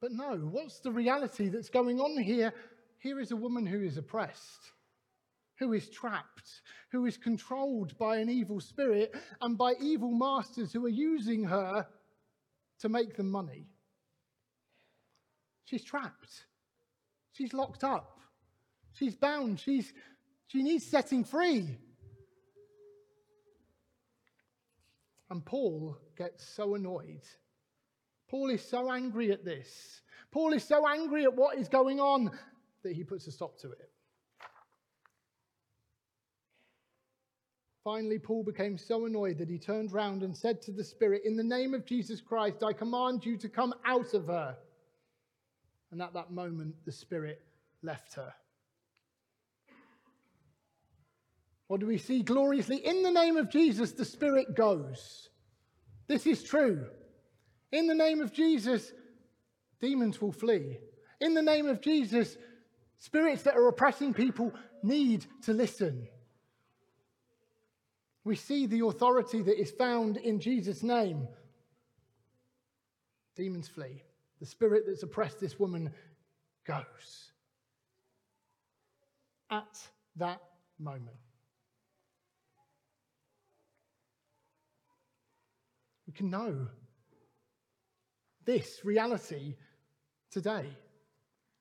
But 0.00 0.12
no, 0.12 0.36
what's 0.36 0.80
the 0.80 0.90
reality 0.90 1.48
that's 1.48 1.68
going 1.68 2.00
on 2.00 2.20
here? 2.20 2.52
Here 2.98 3.20
is 3.20 3.30
a 3.30 3.36
woman 3.36 3.66
who 3.66 3.82
is 3.82 3.96
oppressed, 3.96 4.72
who 5.58 5.72
is 5.72 5.88
trapped, 5.88 6.62
who 6.90 7.06
is 7.06 7.16
controlled 7.16 7.96
by 7.98 8.16
an 8.16 8.28
evil 8.28 8.60
spirit 8.60 9.14
and 9.40 9.56
by 9.56 9.74
evil 9.80 10.10
masters 10.10 10.72
who 10.72 10.84
are 10.86 10.90
using 10.90 11.44
her 11.44 11.86
to 12.80 12.88
make 12.88 13.16
them 13.16 13.30
money. 13.30 13.66
She's 15.66 15.84
trapped. 15.84 16.46
She's 17.32 17.52
locked 17.54 17.84
up. 17.84 18.18
She's 18.92 19.14
bound. 19.14 19.60
She's, 19.60 19.92
she 20.48 20.62
needs 20.62 20.84
setting 20.84 21.24
free. 21.24 21.78
And 25.30 25.44
Paul 25.44 25.96
gets 26.18 26.44
so 26.44 26.74
annoyed. 26.74 27.22
Paul 28.28 28.50
is 28.50 28.66
so 28.66 28.90
angry 28.90 29.30
at 29.30 29.44
this. 29.44 30.02
Paul 30.32 30.52
is 30.52 30.64
so 30.64 30.86
angry 30.86 31.24
at 31.24 31.34
what 31.34 31.58
is 31.58 31.68
going 31.68 32.00
on 32.00 32.30
that 32.82 32.94
he 32.94 33.04
puts 33.04 33.26
a 33.26 33.32
stop 33.32 33.58
to 33.60 33.70
it. 33.70 33.90
Finally, 37.82 38.18
Paul 38.18 38.44
became 38.44 38.76
so 38.76 39.06
annoyed 39.06 39.38
that 39.38 39.48
he 39.48 39.58
turned 39.58 39.92
round 39.92 40.22
and 40.22 40.36
said 40.36 40.60
to 40.62 40.72
the 40.72 40.84
Spirit, 40.84 41.22
In 41.24 41.36
the 41.36 41.42
name 41.42 41.74
of 41.74 41.86
Jesus 41.86 42.20
Christ, 42.20 42.62
I 42.62 42.72
command 42.72 43.24
you 43.24 43.36
to 43.38 43.48
come 43.48 43.72
out 43.86 44.12
of 44.12 44.26
her. 44.26 44.56
And 45.90 46.02
at 46.02 46.12
that 46.12 46.30
moment, 46.30 46.74
the 46.84 46.92
Spirit 46.92 47.42
left 47.82 48.14
her. 48.14 48.32
What 51.70 51.78
do 51.78 51.86
we 51.86 51.98
see 51.98 52.24
gloriously? 52.24 52.84
In 52.84 53.04
the 53.04 53.12
name 53.12 53.36
of 53.36 53.48
Jesus, 53.48 53.92
the 53.92 54.04
Spirit 54.04 54.56
goes. 54.56 55.28
This 56.08 56.26
is 56.26 56.42
true. 56.42 56.84
In 57.70 57.86
the 57.86 57.94
name 57.94 58.20
of 58.20 58.32
Jesus, 58.32 58.92
demons 59.80 60.20
will 60.20 60.32
flee. 60.32 60.80
In 61.20 61.32
the 61.32 61.42
name 61.42 61.68
of 61.68 61.80
Jesus, 61.80 62.36
spirits 62.98 63.44
that 63.44 63.54
are 63.54 63.68
oppressing 63.68 64.12
people 64.12 64.52
need 64.82 65.26
to 65.42 65.52
listen. 65.52 66.08
We 68.24 68.34
see 68.34 68.66
the 68.66 68.84
authority 68.84 69.40
that 69.40 69.60
is 69.60 69.70
found 69.70 70.16
in 70.16 70.40
Jesus' 70.40 70.82
name. 70.82 71.28
Demons 73.36 73.68
flee. 73.68 74.02
The 74.40 74.46
spirit 74.46 74.86
that's 74.88 75.04
oppressed 75.04 75.38
this 75.38 75.60
woman 75.60 75.92
goes. 76.66 77.30
At 79.48 79.78
that 80.16 80.40
moment. 80.76 81.14
We 86.10 86.14
can 86.14 86.30
know 86.30 86.66
this 88.44 88.84
reality 88.84 89.54
today. 90.32 90.66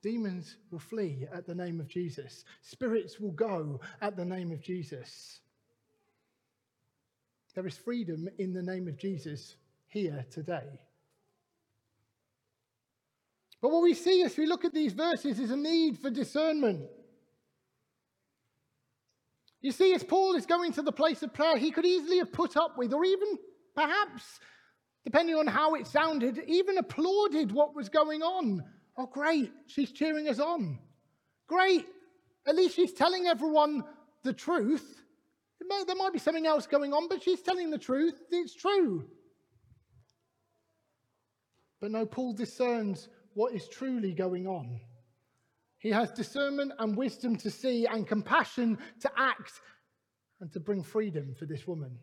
Demons 0.02 0.56
will 0.72 0.80
flee 0.80 1.28
at 1.32 1.46
the 1.46 1.54
name 1.54 1.80
of 1.80 1.88
Jesus, 1.88 2.46
spirits 2.64 3.20
will 3.20 3.34
go 3.34 3.80
at 4.02 4.18
the 4.18 4.26
name 4.26 4.52
of 4.52 4.60
Jesus. 4.60 5.42
There 7.54 7.68
is 7.68 7.78
freedom 7.78 8.28
in 8.40 8.52
the 8.52 8.64
name 8.64 8.88
of 8.88 8.98
Jesus 8.98 9.56
here 9.86 10.26
today. 10.32 10.80
But 13.62 13.70
what 13.70 13.84
we 13.84 13.94
see 13.94 14.24
as 14.24 14.36
we 14.36 14.48
look 14.48 14.66
at 14.66 14.74
these 14.74 14.94
verses 14.94 15.38
is 15.38 15.52
a 15.52 15.58
need 15.58 16.00
for 16.00 16.10
discernment. 16.10 16.90
You 19.62 19.72
see, 19.72 19.94
as 19.94 20.04
Paul 20.04 20.34
is 20.34 20.48
going 20.48 20.74
to 20.74 20.82
the 20.82 20.92
place 20.92 21.22
of 21.22 21.36
prayer, 21.36 21.58
he 21.58 21.70
could 21.70 21.86
easily 21.86 22.18
have 22.18 22.34
put 22.34 22.58
up 22.58 22.80
with 22.80 22.94
or 22.94 23.06
even 23.06 23.38
perhaps 23.80 24.40
depending 25.06 25.36
on 25.36 25.48
how 25.48 25.76
it 25.76 25.88
sounded, 25.88 26.44
even 26.48 26.78
applauded 26.78 27.52
what 27.52 27.74
was 27.74 27.88
going 27.88 28.22
on. 28.22 28.64
Oh, 28.98 29.06
great, 29.06 29.52
she's 29.68 29.92
cheering 29.92 30.28
us 30.28 30.40
on. 30.40 30.78
Great, 31.48 31.86
at 32.46 32.56
least 32.56 32.76
she's 32.76 32.92
telling 32.92 33.28
everyone 33.28 33.84
the 34.24 34.34
truth. 34.34 35.02
May, 35.68 35.84
there 35.86 35.96
might 35.96 36.14
be 36.14 36.20
something 36.20 36.48
else 36.48 36.66
going 36.68 36.94
on, 36.94 37.08
but 37.08 37.22
she's 37.22 37.42
telling 37.42 37.70
the 37.70 37.78
truth. 37.78 38.20
It's 38.32 38.56
true. 38.56 39.06
But 41.80 41.92
no, 41.92 42.06
Paul 42.06 42.34
discerns 42.34 43.08
what 43.36 43.54
is 43.54 43.68
truly 43.68 44.14
going 44.14 44.48
on. 44.48 44.80
He 45.78 45.90
has 45.90 46.12
discernment 46.12 46.74
and 46.80 46.98
wisdom 46.98 47.38
to 47.38 47.52
see 47.52 47.86
and 47.86 48.08
compassion 48.08 48.80
to 49.02 49.12
act 49.16 49.62
and 50.42 50.52
to 50.54 50.60
bring 50.60 50.84
freedom 50.84 51.36
for 51.38 51.46
this 51.46 51.68
woman. 51.68 52.00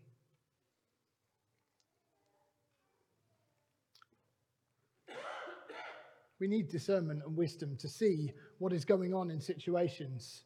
We 6.38 6.46
need 6.46 6.68
discernment 6.68 7.22
and 7.24 7.36
wisdom 7.36 7.76
to 7.78 7.88
see 7.88 8.32
what 8.58 8.72
is 8.72 8.84
going 8.84 9.14
on 9.14 9.30
in 9.30 9.40
situations 9.40 10.42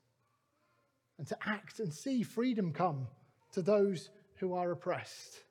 and 1.19 1.27
to 1.27 1.37
act 1.45 1.81
and 1.81 1.93
see 1.93 2.23
freedom 2.23 2.73
come 2.73 3.07
to 3.53 3.63
those 3.63 4.11
who 4.37 4.55
are 4.55 4.71
oppressed. 4.71 5.43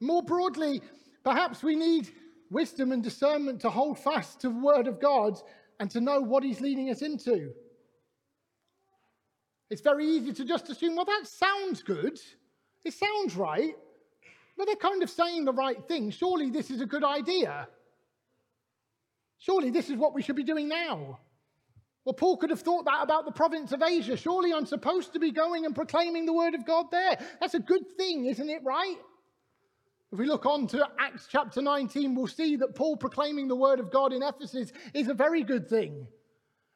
More 0.00 0.22
broadly, 0.22 0.82
perhaps 1.24 1.62
we 1.62 1.74
need 1.74 2.10
wisdom 2.50 2.92
and 2.92 3.02
discernment 3.02 3.60
to 3.62 3.70
hold 3.70 3.98
fast 3.98 4.40
to 4.40 4.48
the 4.48 4.60
word 4.60 4.86
of 4.86 5.00
God 5.00 5.40
and 5.80 5.90
to 5.90 6.00
know 6.00 6.20
what 6.20 6.44
he's 6.44 6.60
leading 6.60 6.90
us 6.90 7.02
into. 7.02 7.52
It's 9.68 9.80
very 9.80 10.06
easy 10.06 10.32
to 10.32 10.44
just 10.44 10.68
assume, 10.68 10.94
well, 10.94 11.06
that 11.06 11.26
sounds 11.26 11.82
good. 11.82 12.20
It 12.84 12.94
sounds 12.94 13.34
right. 13.34 13.74
But 14.56 14.66
they're 14.66 14.76
kind 14.76 15.02
of 15.02 15.10
saying 15.10 15.44
the 15.44 15.52
right 15.52 15.82
thing. 15.88 16.10
Surely 16.10 16.50
this 16.50 16.70
is 16.70 16.80
a 16.80 16.86
good 16.86 17.02
idea. 17.02 17.68
Surely 19.38 19.70
this 19.70 19.90
is 19.90 19.96
what 19.96 20.14
we 20.14 20.22
should 20.22 20.36
be 20.36 20.44
doing 20.44 20.68
now. 20.68 21.18
Well, 22.04 22.14
Paul 22.14 22.36
could 22.36 22.50
have 22.50 22.60
thought 22.60 22.84
that 22.84 23.02
about 23.02 23.24
the 23.24 23.32
province 23.32 23.72
of 23.72 23.82
Asia. 23.82 24.16
Surely 24.16 24.52
I'm 24.52 24.66
supposed 24.66 25.12
to 25.14 25.18
be 25.18 25.32
going 25.32 25.66
and 25.66 25.74
proclaiming 25.74 26.24
the 26.24 26.32
word 26.32 26.54
of 26.54 26.64
God 26.64 26.86
there. 26.92 27.18
That's 27.40 27.54
a 27.54 27.60
good 27.60 27.96
thing, 27.96 28.26
isn't 28.26 28.48
it, 28.48 28.62
right? 28.64 28.96
If 30.12 30.18
we 30.20 30.26
look 30.26 30.46
on 30.46 30.68
to 30.68 30.88
Acts 31.00 31.26
chapter 31.28 31.60
19, 31.60 32.14
we'll 32.14 32.28
see 32.28 32.56
that 32.56 32.76
Paul 32.76 32.96
proclaiming 32.96 33.48
the 33.48 33.56
word 33.56 33.80
of 33.80 33.90
God 33.90 34.12
in 34.12 34.22
Ephesus 34.22 34.72
is 34.94 35.08
a 35.08 35.14
very 35.14 35.42
good 35.42 35.68
thing. 35.68 36.06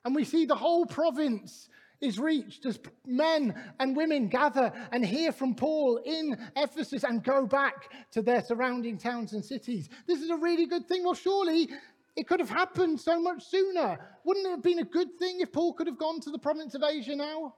And 0.05 0.17
we 0.17 0.25
see 0.25 0.47
the 0.47 0.57
whole 0.57 0.85
province 0.85 1.69
is 2.01 2.19
reached 2.19 2.67
as 2.67 2.81
men 3.07 3.55
and 3.79 3.97
women 3.97 4.29
gather 4.29 4.73
and 4.91 5.05
hear 5.05 5.31
from 5.31 5.55
Paul 5.55 5.99
in 6.05 6.37
Ephesus 6.57 7.05
and 7.05 7.23
go 7.23 7.47
back 7.47 7.93
to 8.13 8.23
their 8.23 8.43
surrounding 8.43 8.99
towns 8.99 9.33
and 9.33 9.45
cities. 9.45 9.89
This 10.07 10.23
is 10.23 10.31
a 10.31 10.37
really 10.37 10.67
good 10.67 10.89
thing. 10.89 11.05
Well, 11.05 11.15
surely 11.15 11.69
it 12.17 12.27
could 12.27 12.41
have 12.41 12.51
happened 12.51 13.01
so 13.01 13.21
much 13.21 13.45
sooner. 13.45 13.99
Wouldn't 14.25 14.47
it 14.47 14.51
have 14.51 14.63
been 14.63 14.81
a 14.81 14.85
good 14.85 15.19
thing 15.19 15.41
if 15.41 15.53
Paul 15.53 15.73
could 15.75 15.87
have 15.87 15.99
gone 15.99 16.21
to 16.21 16.31
the 16.31 16.39
province 16.39 16.75
of 16.75 16.83
Asia 16.83 17.17
now? 17.17 17.55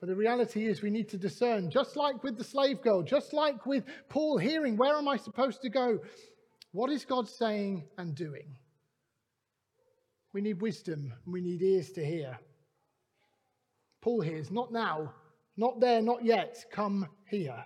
But 0.00 0.08
the 0.08 0.16
reality 0.16 0.66
is, 0.66 0.80
we 0.80 0.90
need 0.90 1.08
to 1.08 1.18
discern, 1.18 1.70
just 1.70 1.96
like 1.96 2.22
with 2.22 2.38
the 2.38 2.44
slave 2.44 2.82
girl, 2.82 3.02
just 3.02 3.32
like 3.32 3.66
with 3.66 3.84
Paul 4.08 4.38
hearing, 4.38 4.76
where 4.76 4.96
am 4.96 5.08
I 5.08 5.16
supposed 5.16 5.60
to 5.62 5.70
go? 5.70 5.98
What 6.72 6.90
is 6.90 7.04
God 7.04 7.28
saying 7.28 7.84
and 7.98 8.14
doing? 8.14 8.56
We 10.32 10.40
need 10.40 10.60
wisdom, 10.60 11.12
we 11.26 11.40
need 11.40 11.62
ears 11.62 11.90
to 11.92 12.04
hear. 12.04 12.38
Paul 14.00 14.20
hears, 14.20 14.52
not 14.52 14.72
now, 14.72 15.14
not 15.56 15.80
there, 15.80 16.00
not 16.00 16.24
yet, 16.24 16.64
come 16.70 17.08
here. 17.28 17.64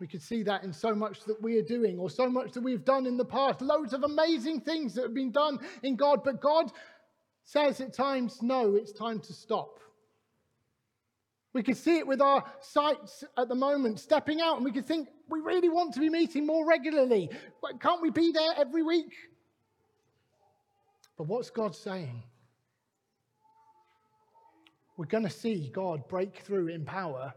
We 0.00 0.06
could 0.06 0.22
see 0.22 0.42
that 0.42 0.62
in 0.62 0.72
so 0.72 0.94
much 0.94 1.24
that 1.24 1.40
we 1.42 1.56
are 1.58 1.62
doing, 1.62 1.98
or 1.98 2.10
so 2.10 2.28
much 2.28 2.52
that 2.52 2.62
we've 2.62 2.84
done 2.84 3.06
in 3.06 3.16
the 3.16 3.24
past. 3.24 3.62
Loads 3.62 3.92
of 3.92 4.02
amazing 4.02 4.60
things 4.60 4.94
that 4.94 5.02
have 5.02 5.14
been 5.14 5.32
done 5.32 5.58
in 5.82 5.96
God, 5.96 6.22
but 6.22 6.40
God 6.40 6.70
says 7.44 7.80
at 7.80 7.94
times, 7.94 8.42
no, 8.42 8.74
it's 8.74 8.92
time 8.92 9.20
to 9.20 9.32
stop. 9.32 9.80
We 11.54 11.62
could 11.62 11.76
see 11.76 11.96
it 11.96 12.06
with 12.06 12.20
our 12.20 12.44
sights 12.60 13.24
at 13.38 13.48
the 13.48 13.54
moment, 13.54 13.98
stepping 13.98 14.42
out, 14.42 14.56
and 14.56 14.64
we 14.64 14.72
could 14.72 14.84
think, 14.84 15.08
we 15.30 15.40
really 15.40 15.70
want 15.70 15.94
to 15.94 16.00
be 16.00 16.10
meeting 16.10 16.44
more 16.44 16.66
regularly. 16.66 17.30
But 17.62 17.80
Can't 17.80 18.02
we 18.02 18.10
be 18.10 18.30
there 18.32 18.52
every 18.58 18.82
week? 18.82 19.14
But 21.16 21.28
what's 21.28 21.48
God 21.48 21.74
saying? 21.74 22.22
We're 24.98 25.06
going 25.06 25.24
to 25.24 25.30
see 25.30 25.70
God 25.72 26.06
break 26.08 26.40
through 26.40 26.68
in 26.68 26.84
power 26.84 27.32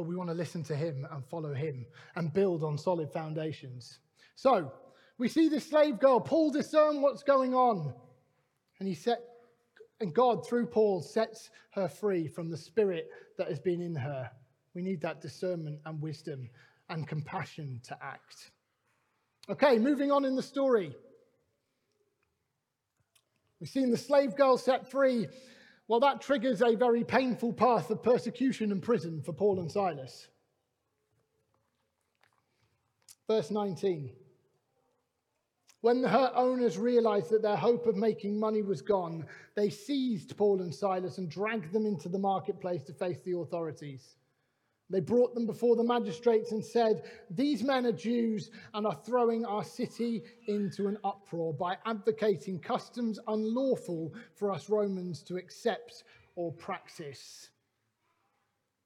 but 0.00 0.06
we 0.06 0.16
want 0.16 0.30
to 0.30 0.34
listen 0.34 0.62
to 0.62 0.74
him 0.74 1.06
and 1.10 1.22
follow 1.26 1.52
him 1.52 1.84
and 2.16 2.32
build 2.32 2.64
on 2.64 2.78
solid 2.78 3.12
foundations. 3.12 3.98
So 4.34 4.72
we 5.18 5.28
see 5.28 5.50
this 5.50 5.68
slave 5.68 5.98
girl. 5.98 6.20
Paul 6.20 6.50
discern 6.50 7.02
what's 7.02 7.22
going 7.22 7.52
on. 7.52 7.92
And 8.78 8.88
he 8.88 8.94
set 8.94 9.18
and 10.00 10.14
God 10.14 10.48
through 10.48 10.68
Paul 10.68 11.02
sets 11.02 11.50
her 11.72 11.86
free 11.86 12.28
from 12.28 12.48
the 12.48 12.56
spirit 12.56 13.10
that 13.36 13.48
has 13.48 13.60
been 13.60 13.82
in 13.82 13.94
her. 13.94 14.30
We 14.72 14.80
need 14.80 15.02
that 15.02 15.20
discernment 15.20 15.80
and 15.84 16.00
wisdom 16.00 16.48
and 16.88 17.06
compassion 17.06 17.82
to 17.88 17.98
act. 18.02 18.52
Okay, 19.50 19.78
moving 19.78 20.10
on 20.10 20.24
in 20.24 20.34
the 20.34 20.42
story. 20.42 20.96
We've 23.60 23.68
seen 23.68 23.90
the 23.90 23.98
slave 23.98 24.34
girl 24.34 24.56
set 24.56 24.90
free. 24.90 25.28
Well, 25.90 25.98
that 25.98 26.20
triggers 26.20 26.62
a 26.62 26.76
very 26.76 27.02
painful 27.02 27.52
path 27.52 27.90
of 27.90 28.00
persecution 28.00 28.70
and 28.70 28.80
prison 28.80 29.20
for 29.22 29.32
Paul 29.32 29.58
and 29.58 29.68
Silas. 29.68 30.28
Verse 33.26 33.50
19. 33.50 34.12
When 35.80 36.04
her 36.04 36.30
owners 36.36 36.78
realized 36.78 37.30
that 37.30 37.42
their 37.42 37.56
hope 37.56 37.88
of 37.88 37.96
making 37.96 38.38
money 38.38 38.62
was 38.62 38.82
gone, 38.82 39.26
they 39.56 39.68
seized 39.68 40.36
Paul 40.36 40.60
and 40.60 40.72
Silas 40.72 41.18
and 41.18 41.28
dragged 41.28 41.72
them 41.72 41.86
into 41.86 42.08
the 42.08 42.20
marketplace 42.20 42.84
to 42.84 42.92
face 42.92 43.20
the 43.22 43.36
authorities. 43.38 44.14
They 44.90 45.00
brought 45.00 45.34
them 45.34 45.46
before 45.46 45.76
the 45.76 45.84
magistrates 45.84 46.50
and 46.50 46.64
said, 46.64 47.04
These 47.30 47.62
men 47.62 47.86
are 47.86 47.92
Jews 47.92 48.50
and 48.74 48.86
are 48.86 48.98
throwing 49.06 49.44
our 49.44 49.62
city 49.62 50.24
into 50.48 50.88
an 50.88 50.98
uproar 51.04 51.54
by 51.54 51.76
advocating 51.86 52.58
customs 52.58 53.20
unlawful 53.28 54.12
for 54.34 54.50
us 54.50 54.68
Romans 54.68 55.22
to 55.22 55.36
accept 55.36 56.02
or 56.34 56.52
practice. 56.52 57.50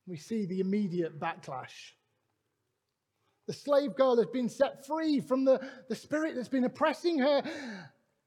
We 0.07 0.19
see 0.19 0.45
the 0.45 0.61
immediate 0.61 1.19
backlash. 1.19 1.93
The 3.47 3.55
slave 3.55 3.97
girl 3.97 4.19
has 4.19 4.27
been 4.27 4.51
set 4.51 4.87
free 4.87 5.21
from 5.21 5.47
the, 5.47 5.61
the 5.89 5.95
spirit 5.95 6.35
that's 6.35 6.49
been 6.49 6.65
oppressing 6.65 7.19
her. 7.19 7.43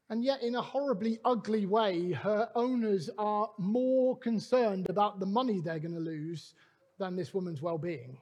And 0.09 0.23
yet, 0.23 0.41
in 0.41 0.55
a 0.55 0.61
horribly 0.61 1.19
ugly 1.25 1.65
way, 1.65 2.11
her 2.13 2.49
owners 2.55 3.09
are 3.17 3.49
more 3.57 4.17
concerned 4.17 4.89
about 4.89 5.19
the 5.19 5.25
money 5.25 5.59
they're 5.59 5.79
going 5.79 5.93
to 5.93 5.99
lose 5.99 6.53
than 6.97 7.15
this 7.15 7.33
woman's 7.33 7.61
well 7.61 7.77
being. 7.77 8.17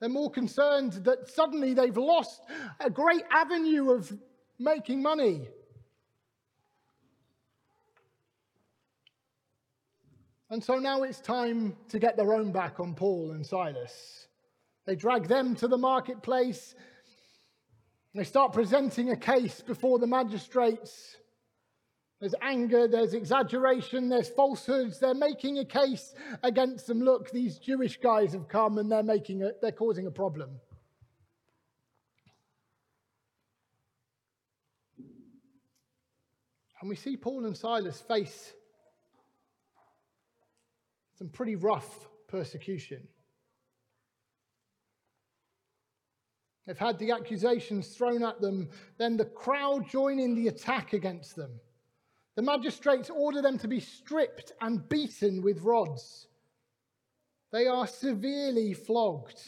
They're 0.00 0.08
more 0.08 0.30
concerned 0.30 0.92
that 1.04 1.28
suddenly 1.28 1.74
they've 1.74 1.96
lost 1.96 2.42
a 2.80 2.88
great 2.88 3.24
avenue 3.30 3.90
of 3.90 4.12
making 4.58 5.02
money. 5.02 5.48
And 10.50 10.62
so 10.62 10.78
now 10.78 11.02
it's 11.02 11.20
time 11.20 11.76
to 11.88 11.98
get 11.98 12.16
their 12.16 12.32
own 12.32 12.52
back 12.52 12.80
on 12.80 12.94
Paul 12.94 13.32
and 13.32 13.44
Silas. 13.44 14.28
They 14.86 14.96
drag 14.96 15.28
them 15.28 15.54
to 15.56 15.68
the 15.68 15.76
marketplace. 15.76 16.74
They 18.14 18.24
start 18.24 18.54
presenting 18.54 19.10
a 19.10 19.16
case 19.16 19.60
before 19.60 19.98
the 19.98 20.06
magistrates. 20.06 21.16
There's 22.20 22.34
anger, 22.42 22.88
there's 22.88 23.14
exaggeration, 23.14 24.08
there's 24.08 24.28
falsehoods. 24.28 24.98
They're 24.98 25.14
making 25.14 25.58
a 25.58 25.64
case 25.64 26.14
against 26.42 26.88
them. 26.88 27.00
Look, 27.00 27.30
these 27.30 27.58
Jewish 27.58 28.00
guys 28.00 28.32
have 28.32 28.48
come 28.48 28.78
and 28.78 28.90
they're 28.90 29.04
making 29.04 29.44
a, 29.44 29.52
they're 29.62 29.70
causing 29.70 30.06
a 30.06 30.10
problem. 30.10 30.50
And 36.80 36.88
we 36.88 36.96
see 36.96 37.16
Paul 37.16 37.44
and 37.44 37.56
Silas 37.56 38.00
face 38.00 38.52
some 41.16 41.28
pretty 41.28 41.56
rough 41.56 42.08
persecution. 42.28 43.06
They've 46.66 46.78
had 46.78 46.98
the 46.98 47.12
accusations 47.12 47.88
thrown 47.88 48.22
at 48.22 48.40
them, 48.40 48.68
then 48.98 49.16
the 49.16 49.24
crowd 49.24 49.88
join 49.88 50.18
in 50.18 50.34
the 50.34 50.48
attack 50.48 50.92
against 50.92 51.34
them. 51.34 51.60
The 52.38 52.42
magistrates 52.42 53.10
order 53.10 53.42
them 53.42 53.58
to 53.58 53.66
be 53.66 53.80
stripped 53.80 54.52
and 54.60 54.88
beaten 54.88 55.42
with 55.42 55.62
rods. 55.62 56.28
They 57.50 57.66
are 57.66 57.88
severely 57.88 58.74
flogged 58.74 59.40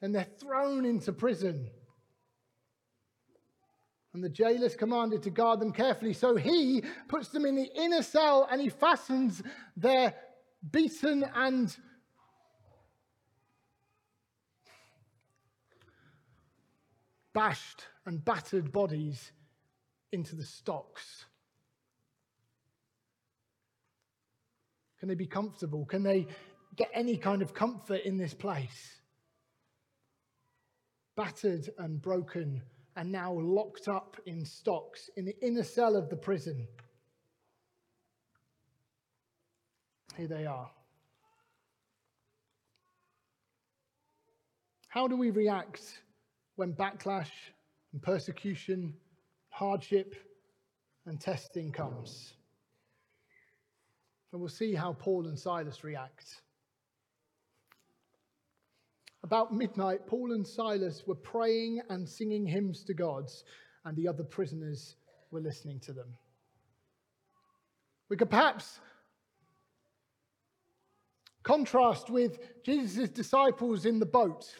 and 0.00 0.14
they're 0.14 0.26
thrown 0.40 0.86
into 0.86 1.12
prison. 1.12 1.68
and 4.14 4.24
the 4.24 4.30
jailer's 4.30 4.74
commanded 4.74 5.22
to 5.24 5.28
guard 5.28 5.60
them 5.60 5.70
carefully. 5.70 6.14
So 6.14 6.34
he 6.34 6.82
puts 7.08 7.28
them 7.28 7.44
in 7.44 7.54
the 7.54 7.68
inner 7.74 8.02
cell 8.02 8.48
and 8.50 8.58
he 8.58 8.70
fastens 8.70 9.42
their 9.76 10.14
beaten 10.72 11.26
and 11.34 11.76
bashed 17.34 17.82
and 18.06 18.24
battered 18.24 18.72
bodies 18.72 19.30
into 20.10 20.36
the 20.36 20.46
stocks. 20.46 21.26
Can 25.06 25.10
they 25.10 25.24
be 25.24 25.26
comfortable? 25.28 25.84
Can 25.84 26.02
they 26.02 26.26
get 26.74 26.90
any 26.92 27.16
kind 27.16 27.40
of 27.40 27.54
comfort 27.54 28.00
in 28.04 28.16
this 28.16 28.34
place? 28.34 28.96
Battered 31.14 31.70
and 31.78 32.02
broken 32.02 32.60
and 32.96 33.12
now 33.12 33.32
locked 33.32 33.86
up 33.86 34.16
in 34.26 34.44
stocks 34.44 35.08
in 35.16 35.24
the 35.24 35.36
inner 35.40 35.62
cell 35.62 35.94
of 35.94 36.08
the 36.08 36.16
prison. 36.16 36.66
Here 40.16 40.26
they 40.26 40.44
are. 40.44 40.68
How 44.88 45.06
do 45.06 45.16
we 45.16 45.30
react 45.30 46.02
when 46.56 46.72
backlash 46.72 47.30
and 47.92 48.02
persecution, 48.02 48.92
hardship, 49.50 50.16
and 51.04 51.20
testing 51.20 51.70
comes? 51.70 52.35
And 54.36 54.42
we'll 54.42 54.50
see 54.50 54.74
how 54.74 54.92
Paul 54.92 55.28
and 55.28 55.38
Silas 55.38 55.82
react. 55.82 56.42
About 59.24 59.54
midnight, 59.54 60.06
Paul 60.06 60.32
and 60.32 60.46
Silas 60.46 61.04
were 61.06 61.14
praying 61.14 61.80
and 61.88 62.06
singing 62.06 62.44
hymns 62.44 62.84
to 62.84 62.92
God, 62.92 63.30
and 63.86 63.96
the 63.96 64.06
other 64.06 64.24
prisoners 64.24 64.96
were 65.30 65.40
listening 65.40 65.80
to 65.80 65.94
them. 65.94 66.08
We 68.10 68.18
could 68.18 68.28
perhaps 68.28 68.78
contrast 71.42 72.10
with 72.10 72.62
Jesus' 72.62 73.08
disciples 73.08 73.86
in 73.86 73.98
the 73.98 74.04
boat 74.04 74.54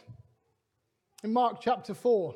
in 1.22 1.34
Mark 1.34 1.60
chapter 1.60 1.92
4. 1.92 2.34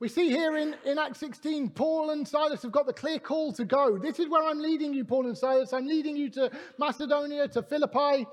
We 0.00 0.08
see 0.08 0.28
here 0.28 0.56
in, 0.56 0.74
in 0.84 0.98
Acts 0.98 1.20
16, 1.20 1.70
Paul 1.70 2.10
and 2.10 2.26
Silas 2.26 2.62
have 2.62 2.72
got 2.72 2.86
the 2.86 2.92
clear 2.92 3.18
call 3.18 3.52
to 3.52 3.64
go. 3.64 3.96
This 3.96 4.18
is 4.18 4.28
where 4.28 4.48
I'm 4.48 4.60
leading 4.60 4.92
you, 4.92 5.04
Paul 5.04 5.26
and 5.26 5.38
Silas. 5.38 5.72
I'm 5.72 5.86
leading 5.86 6.16
you 6.16 6.30
to 6.30 6.50
Macedonia, 6.78 7.48
to 7.48 7.62
Philippi. 7.62 8.26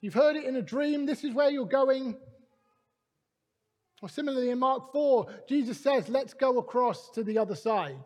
You've 0.00 0.14
heard 0.14 0.36
it 0.36 0.44
in 0.44 0.56
a 0.56 0.62
dream. 0.62 1.04
This 1.04 1.24
is 1.24 1.34
where 1.34 1.50
you're 1.50 1.66
going. 1.66 2.16
Or 4.02 4.08
similarly, 4.08 4.50
in 4.50 4.58
Mark 4.58 4.92
4, 4.92 5.26
Jesus 5.48 5.78
says, 5.78 6.08
Let's 6.08 6.32
go 6.32 6.58
across 6.58 7.10
to 7.10 7.22
the 7.22 7.36
other 7.36 7.56
side. 7.56 7.96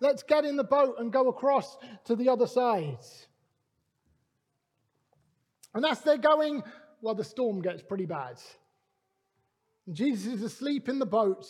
Let's 0.00 0.22
get 0.22 0.44
in 0.44 0.56
the 0.56 0.64
boat 0.64 0.96
and 0.98 1.12
go 1.12 1.28
across 1.28 1.76
to 2.06 2.16
the 2.16 2.28
other 2.28 2.46
side. 2.46 2.98
And 5.74 5.84
as 5.86 6.00
they're 6.00 6.18
going, 6.18 6.62
well, 7.00 7.14
the 7.14 7.24
storm 7.24 7.62
gets 7.62 7.82
pretty 7.82 8.06
bad. 8.06 8.38
Jesus 9.92 10.34
is 10.34 10.42
asleep 10.42 10.88
in 10.88 10.98
the 10.98 11.06
boat, 11.06 11.46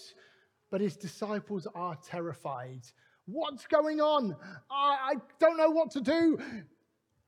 but 0.70 0.80
his 0.80 0.96
disciples 0.96 1.66
are 1.74 1.96
terrified. 2.06 2.82
What's 3.26 3.66
going 3.66 4.00
on? 4.00 4.36
I, 4.70 5.12
I 5.12 5.14
don't 5.38 5.56
know 5.56 5.70
what 5.70 5.90
to 5.92 6.00
do. 6.00 6.38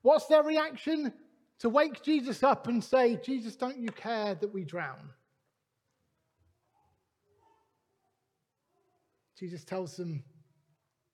What's 0.02 0.26
their 0.26 0.42
reaction? 0.42 1.12
to 1.62 1.68
wake 1.68 2.02
Jesus 2.02 2.42
up 2.42 2.66
and 2.66 2.82
say, 2.82 3.20
Jesus, 3.24 3.54
don't 3.54 3.78
you 3.78 3.90
care 3.90 4.34
that 4.34 4.52
we 4.52 4.64
drown? 4.64 5.10
Jesus 9.38 9.62
tells 9.62 9.96
them, 9.96 10.24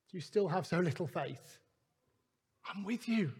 you 0.09 0.19
still 0.19 0.47
have 0.47 0.65
so 0.65 0.79
little 0.79 1.05
faith? 1.05 1.59
I'm 2.67 2.83
with 2.83 3.07
you. 3.07 3.31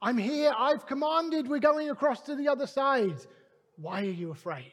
I'm 0.00 0.16
here. 0.16 0.52
I've 0.56 0.86
commanded. 0.86 1.48
We're 1.48 1.58
going 1.58 1.90
across 1.90 2.22
to 2.22 2.34
the 2.34 2.48
other 2.48 2.66
side. 2.66 3.18
Why 3.76 4.00
are 4.00 4.04
you 4.04 4.30
afraid? 4.30 4.72